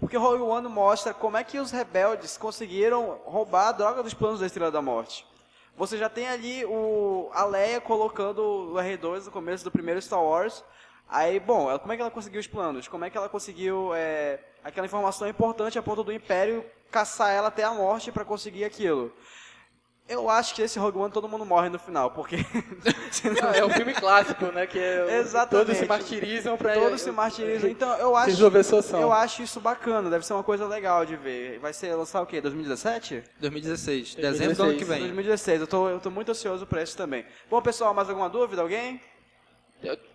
[0.00, 4.14] Porque o Rogue One mostra como é que os rebeldes conseguiram roubar a droga dos
[4.14, 5.26] planos da Estrela da Morte.
[5.78, 10.22] Você já tem ali o, a Leia colocando o R2 no começo do primeiro Star
[10.22, 10.64] Wars.
[11.08, 12.88] Aí, bom, ela- como é que ela conseguiu os planos?
[12.88, 17.48] Como é que ela conseguiu é, aquela informação importante a ponto do Império caçar ela
[17.48, 19.12] até a morte para conseguir aquilo?
[20.08, 22.36] Eu acho que esse Rogue One todo mundo morre no final, porque...
[23.54, 24.66] É o filme clássico, né?
[24.66, 25.66] Que é, Exatamente.
[25.66, 27.68] todos se martirizam para Todos se martirizam.
[27.68, 29.00] Então, eu acho, resolver a situação.
[29.02, 30.08] eu acho isso bacana.
[30.08, 31.58] Deve ser uma coisa legal de ver.
[31.58, 32.40] Vai ser lançar o quê?
[32.40, 33.22] 2017?
[33.38, 34.14] 2016.
[34.14, 35.00] Dezembro do ano que vem.
[35.00, 35.60] 2016.
[35.60, 37.26] Eu tô, eu tô muito ansioso pra isso também.
[37.50, 38.62] Bom, pessoal, mais alguma dúvida?
[38.62, 39.00] Alguém?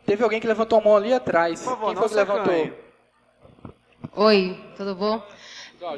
[0.05, 1.61] Teve alguém que levantou a mão ali atrás.
[1.61, 2.53] Por favor, Quem não foi que se levantou?
[2.53, 2.73] acanhe.
[4.15, 5.23] Oi, tudo bom?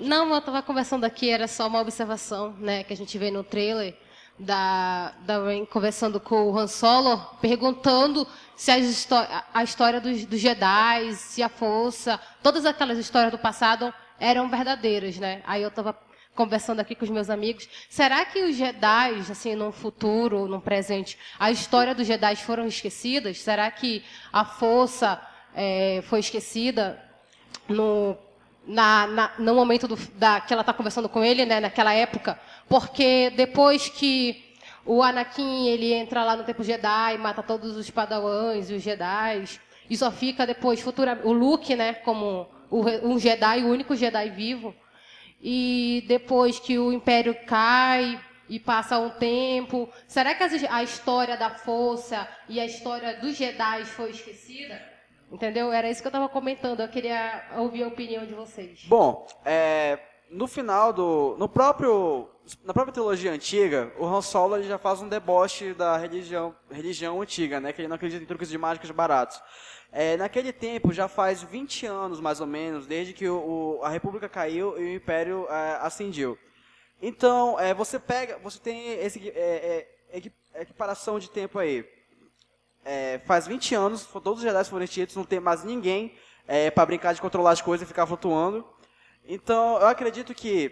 [0.01, 3.43] Não, eu tava conversando aqui, era só uma observação, né, que a gente vê no
[3.43, 3.95] trailer
[4.37, 11.13] da, da Rain conversando com o Han Solo, perguntando se a história dos, dos Jedi,
[11.13, 15.41] se a força, todas aquelas histórias do passado eram verdadeiras, né?
[15.45, 15.97] Aí eu tava
[16.33, 21.17] conversando aqui com os meus amigos, será que os Jedi, assim, no futuro, no presente,
[21.39, 23.39] a história dos Jedi foram esquecidas?
[23.39, 25.21] Será que a força
[25.55, 27.01] eh, foi esquecida
[27.69, 28.17] no,
[28.67, 32.39] na, na- no momento do- da, que ela está conversando com ele, né, naquela época,
[32.67, 34.43] porque depois que
[34.85, 39.45] o Anakin ele entra lá no Tempo Jedi, mata todos os Padawans e os Jedi,
[39.89, 44.75] e só fica depois futura, o Luke, né, como um Jedi, o único Jedi vivo,
[45.41, 51.49] e depois que o Império cai e passa um tempo, será que a história da
[51.49, 54.94] Força e a história dos Jedi foi esquecida?
[55.31, 55.71] Entendeu?
[55.71, 56.79] Era isso que eu estava comentando.
[56.81, 58.83] Eu queria ouvir a opinião de vocês.
[58.87, 59.99] Bom, é,
[60.29, 61.35] no final do.
[61.37, 62.29] No próprio.
[62.63, 67.59] Na própria trilogia antiga, o Han Solo já faz um deboche da religião, religião antiga,
[67.59, 67.73] né?
[67.73, 69.41] Que ele não acredita em truques de mágicas baratos.
[69.91, 73.89] É, naquele tempo, já faz 20 anos, mais ou menos, desde que o, o- a
[73.89, 76.37] República caiu e o Império é, ascendiu.
[77.01, 78.37] Então, é, você pega.
[78.43, 81.83] Você tem esse é, é, equi- equiparação de tempo aí.
[82.85, 86.15] É, faz 20 anos, todos os Jedi foram extintos, não tem mais ninguém
[86.47, 88.63] é, para brincar de controlar as coisas e ficar flutuando.
[89.27, 90.71] Então, eu acredito que,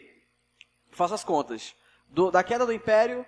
[0.91, 1.73] faça as contas,
[2.07, 3.25] do- da queda do Império,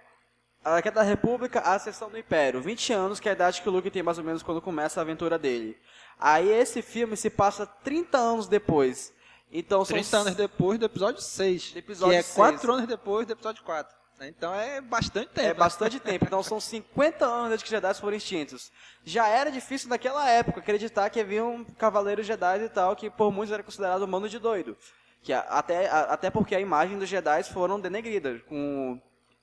[0.63, 2.61] a queda da República, a ascensão do Império.
[2.61, 4.99] 20 anos, que é a idade que o Luke tem mais ou menos quando começa
[4.99, 5.75] a aventura dele.
[6.19, 9.11] Aí esse filme se passa 30 anos depois.
[9.51, 11.75] Então, são 30 anos depois do episódio 6.
[11.75, 12.36] episódio que é 6.
[12.36, 13.95] 4 anos depois do episódio 4.
[14.20, 14.30] Né?
[14.30, 15.47] Então é bastante tempo.
[15.47, 16.26] É bastante tempo.
[16.26, 18.72] Então são 50 anos desde que os Jedi foram extintos.
[19.03, 23.53] Já era difícil naquela época acreditar que haviam cavaleiros Jedi e tal, que por muitos
[23.53, 24.78] era considerado um bando de doido.
[25.22, 29.01] Que até, até porque a imagem dos Jedi foram denegridas com,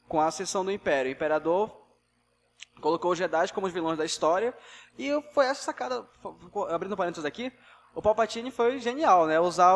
[0.08, 1.10] com a ascensão do Império.
[1.10, 1.82] O Imperador
[2.80, 4.54] colocou os Jedi como os vilões da história.
[4.98, 6.06] E foi essa sacada,
[6.70, 7.52] abrindo parênteses aqui,
[7.94, 9.38] o Palpatine foi genial, né?
[9.38, 9.74] Usar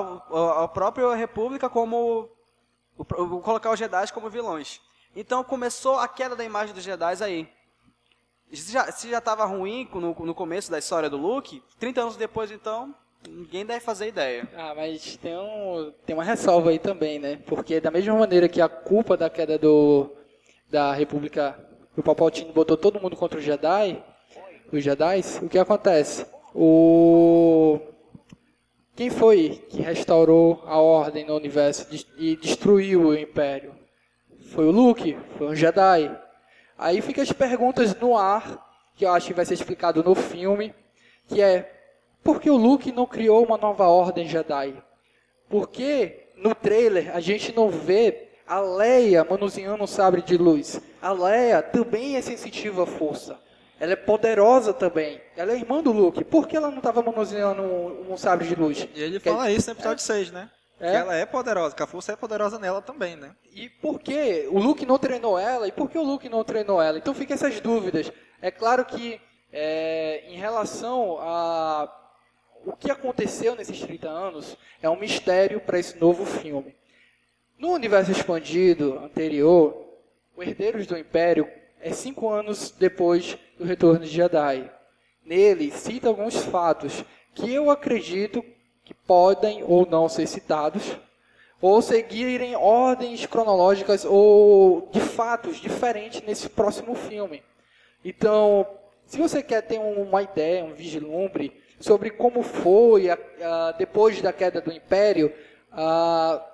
[0.59, 2.31] a própria República como
[2.99, 4.81] o- colocar os Jedi como vilões.
[5.15, 7.49] Então começou a queda da imagem dos Jedi aí.
[8.53, 12.17] Se já, se já estava ruim no, no começo da história do Luke, 30 anos
[12.17, 12.95] depois então,
[13.29, 14.49] ninguém deve fazer ideia.
[14.57, 17.41] Ah, mas tem, um, tem uma ressalva aí também, né?
[17.47, 20.11] Porque da mesma maneira que a culpa da queda do,
[20.71, 21.59] da República,
[21.97, 24.01] o Palpatine botou todo mundo contra os Jedi,
[24.73, 26.25] os Jedi, o que acontece?
[26.55, 27.81] O
[28.97, 31.87] quem foi que restaurou a ordem no universo
[32.17, 33.75] e destruiu o Império?
[34.53, 36.19] Foi o Luke, foi um Jedi.
[36.79, 38.67] Aí fica as perguntas no ar,
[38.97, 40.75] que eu acho que vai ser explicado no filme,
[41.29, 41.71] que é
[42.25, 44.75] por que o Luke não criou uma nova ordem Jedi?
[45.47, 50.81] Por que no trailer a gente não vê a Leia manuseando um sabre de luz?
[51.03, 53.39] A Leia também é sensitiva à força.
[53.79, 55.21] Ela é poderosa também.
[55.37, 56.25] Ela é irmã do Luke.
[56.25, 58.89] Por que ela não estava manuseando um, um, sabre de luz?
[58.95, 60.51] E ele fala isso no episódio é, 6, né?
[60.81, 60.91] É?
[60.91, 63.35] Que ela é poderosa, que a força é poderosa nela também, né?
[63.53, 65.69] E por que o Luke não treinou ela?
[65.69, 66.99] E por que o Luke não treinou ela?
[66.99, 68.11] Então fica essas dúvidas.
[68.41, 69.21] É claro que
[69.53, 71.93] é, em relação a
[72.65, 76.75] o que aconteceu nesses 30 anos é um mistério para esse novo filme.
[77.59, 79.87] No universo expandido anterior,
[80.37, 81.49] o Herdeiros do Império
[81.87, 84.69] é cinco anos depois do retorno de Jedi.
[85.25, 88.45] Nele cita alguns fatos que eu acredito
[88.85, 90.97] que podem ou não ser citados,
[91.61, 97.41] ou seguirem ordens cronológicas ou de fatos diferentes nesse próximo filme.
[98.05, 98.67] Então,
[99.07, 104.33] se você quer ter uma ideia, um vislumbre sobre como foi a, a, depois da
[104.33, 105.33] queda do Império,
[105.71, 106.45] a,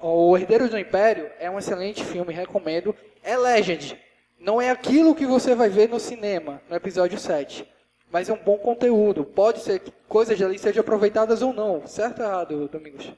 [0.00, 2.96] o Herdeiros do Império é um excelente filme, recomendo.
[3.22, 3.98] É Legend,
[4.42, 7.66] não é aquilo que você vai ver no cinema, no episódio 7.
[8.10, 9.24] Mas é um bom conteúdo.
[9.24, 11.86] Pode ser que coisas ali sejam aproveitadas ou não.
[11.86, 13.10] Certo ou errado, Domingos?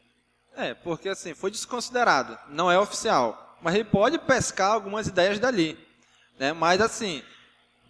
[0.54, 2.38] É, porque assim, foi desconsiderado.
[2.50, 3.56] Não é oficial.
[3.62, 5.78] Mas ele pode pescar algumas ideias dali.
[6.38, 6.52] Né?
[6.52, 7.22] Mas assim,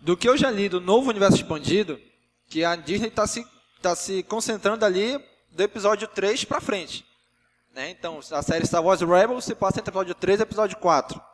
[0.00, 2.00] do que eu já li do novo universo expandido,
[2.48, 3.44] que a Disney está se,
[3.82, 5.20] tá se concentrando ali
[5.50, 7.04] do episódio 3 para frente.
[7.74, 7.90] Né?
[7.90, 11.33] Então, a série Star Wars Rebels se passa entre episódio 3 e episódio 4.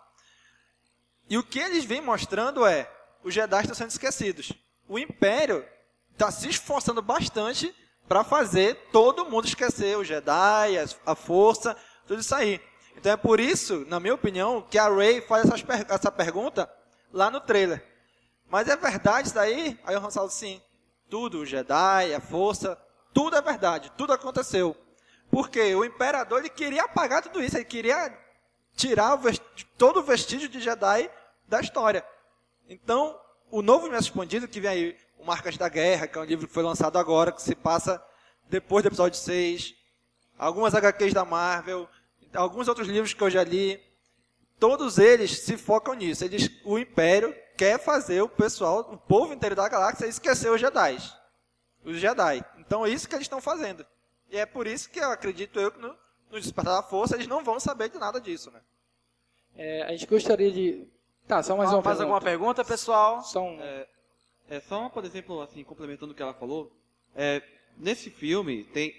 [1.31, 2.91] E o que eles vêm mostrando é,
[3.23, 4.53] os Jedi estão sendo esquecidos.
[4.89, 5.65] O Império
[6.13, 7.73] está se esforçando bastante
[8.09, 10.77] para fazer todo mundo esquecer os Jedi,
[11.07, 12.61] a Força, tudo isso aí.
[12.97, 16.69] Então é por isso, na minha opinião, que a Rey faz per essa pergunta
[17.13, 17.87] lá no trailer.
[18.49, 19.79] Mas é verdade isso daí?
[19.85, 20.61] Aí o Han fala sim.
[21.09, 22.77] Tudo, o Jedi, a Força,
[23.15, 24.77] tudo é verdade, tudo aconteceu.
[25.31, 28.19] Porque o Imperador ele queria apagar tudo isso, ele queria
[28.75, 29.21] tirar o
[29.79, 31.09] todo o vestígio de Jedi
[31.51, 32.05] da história.
[32.69, 33.21] Então,
[33.51, 36.47] o novo universo expandido, que vem aí, o Marcas da Guerra, que é um livro
[36.47, 38.03] que foi lançado agora, que se passa
[38.49, 39.75] depois do episódio 6,
[40.39, 41.89] algumas HQs da Marvel,
[42.33, 43.83] alguns outros livros que eu já li,
[44.59, 46.25] todos eles se focam nisso.
[46.25, 50.97] Eles, o Império quer fazer o pessoal, o povo inteiro da galáxia, esquecer os Jedi.
[51.85, 52.45] Os Jedi.
[52.59, 53.85] Então é isso que eles estão fazendo.
[54.31, 55.97] E é por isso que eu acredito eu que no,
[56.31, 58.61] no Despertar da Força eles não vão saber de nada disso, né?
[59.57, 60.87] É, a gente gostaria de
[61.31, 63.23] Tá, só mais uma Faz alguma pergunta, pessoal?
[63.23, 63.61] Só um...
[63.61, 63.87] É,
[64.49, 66.73] é, só, por exemplo, assim, complementando o que ela falou,
[67.15, 67.41] é,
[67.79, 68.93] nesse filme tem,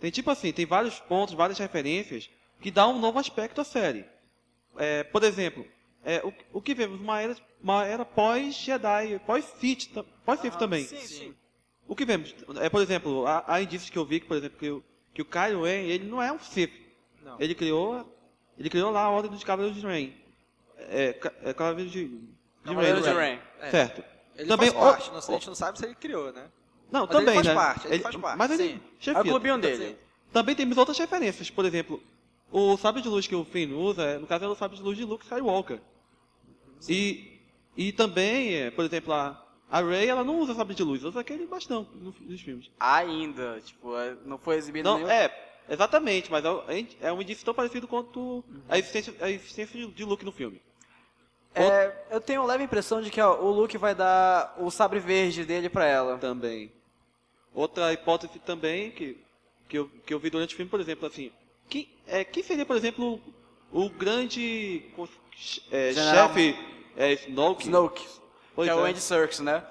[0.00, 2.28] tem tipo assim, tem vários pontos, várias referências
[2.60, 4.04] que dão um novo aspecto à série.
[4.76, 5.64] É, por exemplo,
[6.04, 9.92] é, o, o que vemos uma era, uma era pós-Jedi, pós-Sith
[10.26, 10.82] pós ah, também.
[10.82, 11.34] Sim, sim.
[11.86, 14.58] O que vemos, é, por exemplo, há, há indícios que eu vi que, por exemplo,
[14.58, 14.84] que, o,
[15.14, 16.72] que o Kylo Ren, ele não é um Sith.
[17.22, 17.36] Não.
[17.38, 18.12] Ele criou,
[18.58, 20.21] ele criou lá a Ordem dos Cavaleiros de Ren
[20.88, 22.28] é, é Cavaleiro de, de
[22.64, 23.38] Cavaleiro de Rain.
[23.60, 23.70] É.
[23.70, 24.04] Certo.
[24.36, 26.48] Ele também, faz parte, não, a gente não sabe se ele criou, né?
[26.90, 27.54] Não, mas também, ele faz né?
[27.54, 28.80] Parte, ele, ele faz parte, Mas ele sim.
[28.98, 29.18] chefia.
[29.18, 29.98] É o clubinho dele.
[30.32, 32.02] Também temos outras referências, por exemplo,
[32.50, 34.96] o sabre de luz que o Finn usa, no caso é o sabre de luz
[34.96, 35.80] de Luke Skywalker.
[36.88, 37.40] E,
[37.76, 41.20] e também, é, por exemplo, a, a Rey, ela não usa sabre de luz, usa
[41.20, 42.70] aquele bastão nos filmes.
[42.78, 45.10] Ainda, tipo, é, não foi exibido Não, nenhum...
[45.10, 45.30] é,
[45.68, 48.62] exatamente, mas é, é um indício tão parecido quanto uhum.
[48.68, 50.60] a existência, a existência de Luke no filme.
[51.54, 54.98] É, eu tenho uma leve impressão de que ó, o Luke vai dar o sabre
[54.98, 56.18] verde dele para ela.
[56.18, 56.72] Também.
[57.54, 59.22] Outra hipótese também que,
[59.68, 61.30] que, eu, que eu vi durante o filme, por exemplo, assim,
[61.68, 63.20] que, é, quem seria, por exemplo,
[63.70, 64.82] o, o grande
[65.70, 66.56] é, chefe
[66.96, 67.64] é, Snoke?
[67.64, 68.06] Snoke,
[68.54, 69.62] pois que é, é o Andy Serkis, né?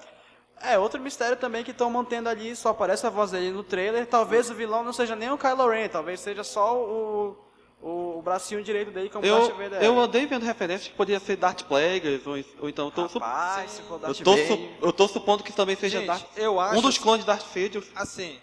[0.60, 4.06] É, outro mistério também que estão mantendo ali, só aparece a voz dele no trailer.
[4.06, 7.36] Talvez o vilão não seja nem o Kylo Ren, talvez seja só o,
[7.82, 9.82] o, o bracinho direito dele como eu, Darth Vader.
[9.82, 12.90] Eu andei vendo referências que poderia ser Darth Plagueis, ou, ou então...
[12.90, 14.70] Tô, Rapaz, se for Darth eu, tô, Vader...
[14.80, 17.46] eu tô supondo que também seja Gente, Darth, eu acho, um dos clones de Darth
[17.48, 17.82] Vader.
[17.96, 18.38] Assim,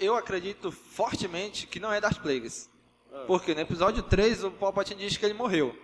[0.00, 2.70] eu acredito fortemente que não é Darth Plagueis.
[3.12, 3.24] Ah.
[3.26, 5.76] Porque no episódio 3 o Palpatine diz que ele morreu.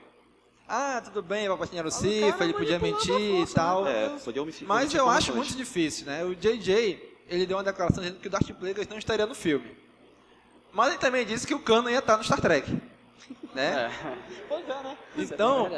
[0.67, 3.85] Ah, tudo bem, o Palpatine era o Sith, ele podia mentir e tal.
[3.85, 4.07] Né?
[4.07, 6.25] É, podia Mas eu acho muito difícil, né?
[6.25, 9.77] O JJ, ele deu uma declaração dizendo que o Darth Plagueis não estaria no filme.
[10.73, 12.71] Mas ele também disse que o Cano ia estar no Star Trek.
[13.55, 13.91] Né?
[14.49, 14.97] Pois é, né?
[15.17, 15.71] Então,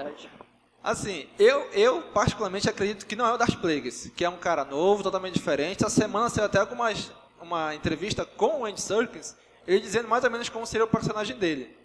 [0.83, 4.65] assim, eu, eu particularmente acredito que não é o Darth Plagueis, que é um cara
[4.65, 5.85] novo, totalmente diferente.
[5.85, 7.11] Essa semana saiu até algumas,
[7.41, 9.37] uma entrevista com o Andy Serkis,
[9.67, 11.77] ele dizendo mais ou menos como seria o personagem dele.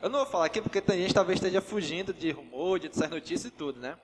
[0.00, 2.88] Eu não vou falar aqui porque tem gente que talvez esteja fugindo de rumor, de
[2.88, 3.96] essas notícias e tudo, né?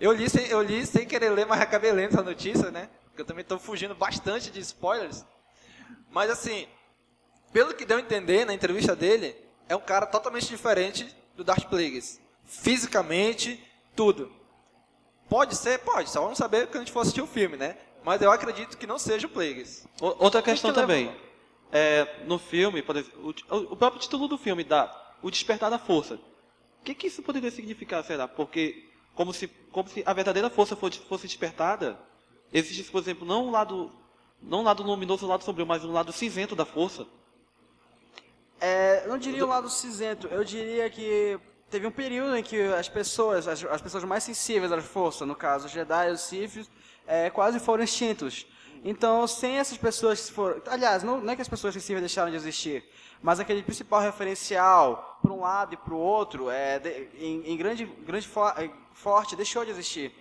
[0.00, 2.88] Eu li, sem, eu li sem querer ler, mas acabei lendo essa notícia, né?
[3.06, 5.24] Porque eu também estou fugindo bastante de spoilers.
[6.10, 6.66] Mas assim,
[7.52, 9.36] pelo que deu a entender na entrevista dele,
[9.72, 12.20] é um cara totalmente diferente do Darth Plagueis.
[12.44, 13.62] Fisicamente,
[13.96, 14.30] tudo.
[15.28, 15.78] Pode ser?
[15.78, 16.10] Pode.
[16.10, 17.76] Só vamos saber quando a gente for assistir o filme, né?
[18.04, 19.86] Mas eu acredito que não seja o Plagueis.
[20.00, 21.16] Outra questão que leva- também.
[21.72, 25.78] É, no filme, por exemplo, o, o próprio título do filme dá O Despertar da
[25.78, 26.16] Força.
[26.16, 28.28] O que, que isso poderia significar, será?
[28.28, 31.98] Porque, como se, como se a verdadeira força fosse, fosse despertada,
[32.52, 33.90] existisse, por exemplo, não um lado,
[34.42, 37.06] não um lado luminoso, um lado sombrio, mas um lado cinzento da força.
[38.64, 41.36] É, não diria o lado cinzento, eu diria que
[41.68, 45.34] teve um período em que as pessoas, as, as pessoas mais sensíveis à força, no
[45.34, 46.70] caso os Jedi e os Sith,
[47.04, 48.46] é, quase foram extintos.
[48.84, 50.62] Então, sem essas pessoas que foram...
[50.68, 52.84] Aliás, não, não é que as pessoas sensíveis deixaram de existir,
[53.20, 57.56] mas aquele principal referencial para um lado e para o outro, é, de- em, em
[57.56, 60.14] grande, grande eh, forte, deixou de existir.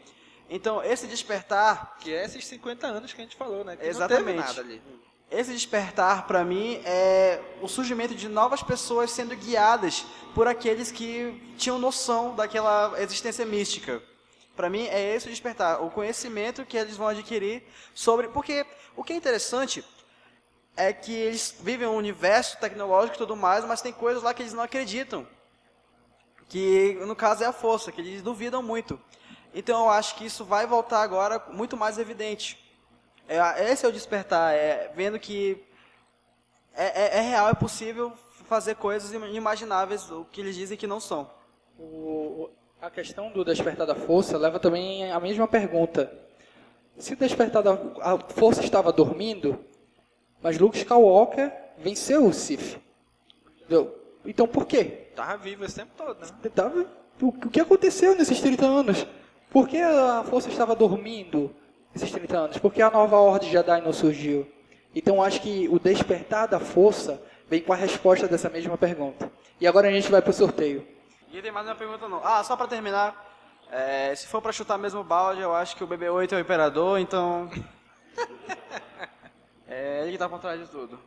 [0.49, 1.95] Então, esse despertar...
[1.99, 3.75] Que é esses 50 anos que a gente falou, né?
[3.75, 4.35] Que Exatamente.
[4.37, 4.81] não teve nada ali.
[5.31, 10.05] Esse despertar, para mim, é o surgimento de novas pessoas sendo guiadas
[10.35, 14.03] por aqueles que tinham noção daquela existência mística.
[14.57, 17.63] Para mim, é esse o despertar, o conhecimento que eles vão adquirir
[17.95, 18.27] sobre.
[18.27, 19.85] Porque o que é interessante
[20.75, 24.41] é que eles vivem um universo tecnológico e tudo mais, mas tem coisas lá que
[24.41, 25.25] eles não acreditam.
[26.49, 28.99] Que, no caso, é a força, que eles duvidam muito.
[29.53, 32.59] Então, eu acho que isso vai voltar agora muito mais evidente.
[33.27, 35.63] É, esse é o despertar, é vendo que
[36.75, 38.11] é, é- é real, é possível
[38.45, 41.29] fazer coisas inimagináveis, o que eles dizem que não são.
[41.79, 42.49] O-
[42.81, 46.11] a questão do despertar da força leva também a mesma pergunta.
[46.97, 49.63] Se o despertar da a força estava dormindo,
[50.41, 52.77] mas Luke Skywalker venceu o Sith.
[53.57, 53.97] Entendeu?
[54.25, 55.07] Então por quê?
[55.15, 56.27] Tava vivo esse tempo todo, né?
[56.53, 56.85] Tava-
[57.21, 59.05] o, o que aconteceu nesses 30 anos?
[59.49, 61.55] Por que a força estava dormindo
[61.93, 62.57] nesses 30 anos?
[62.57, 64.47] Por que a nova ordem Jedi não surgiu?
[64.95, 69.31] Então acho que o despertar da força vem com a resposta dessa mesma pergunta.
[69.59, 70.87] E agora a gente vai para o sorteio.
[71.31, 72.21] E tem mais uma pergunta não.
[72.23, 73.31] Ah, só pra terminar,
[73.71, 76.39] é, se for pra chutar mesmo o balde, eu acho que o BB-8 é o
[76.39, 77.49] imperador, então...
[79.67, 80.99] é ele que tá por trás de tudo.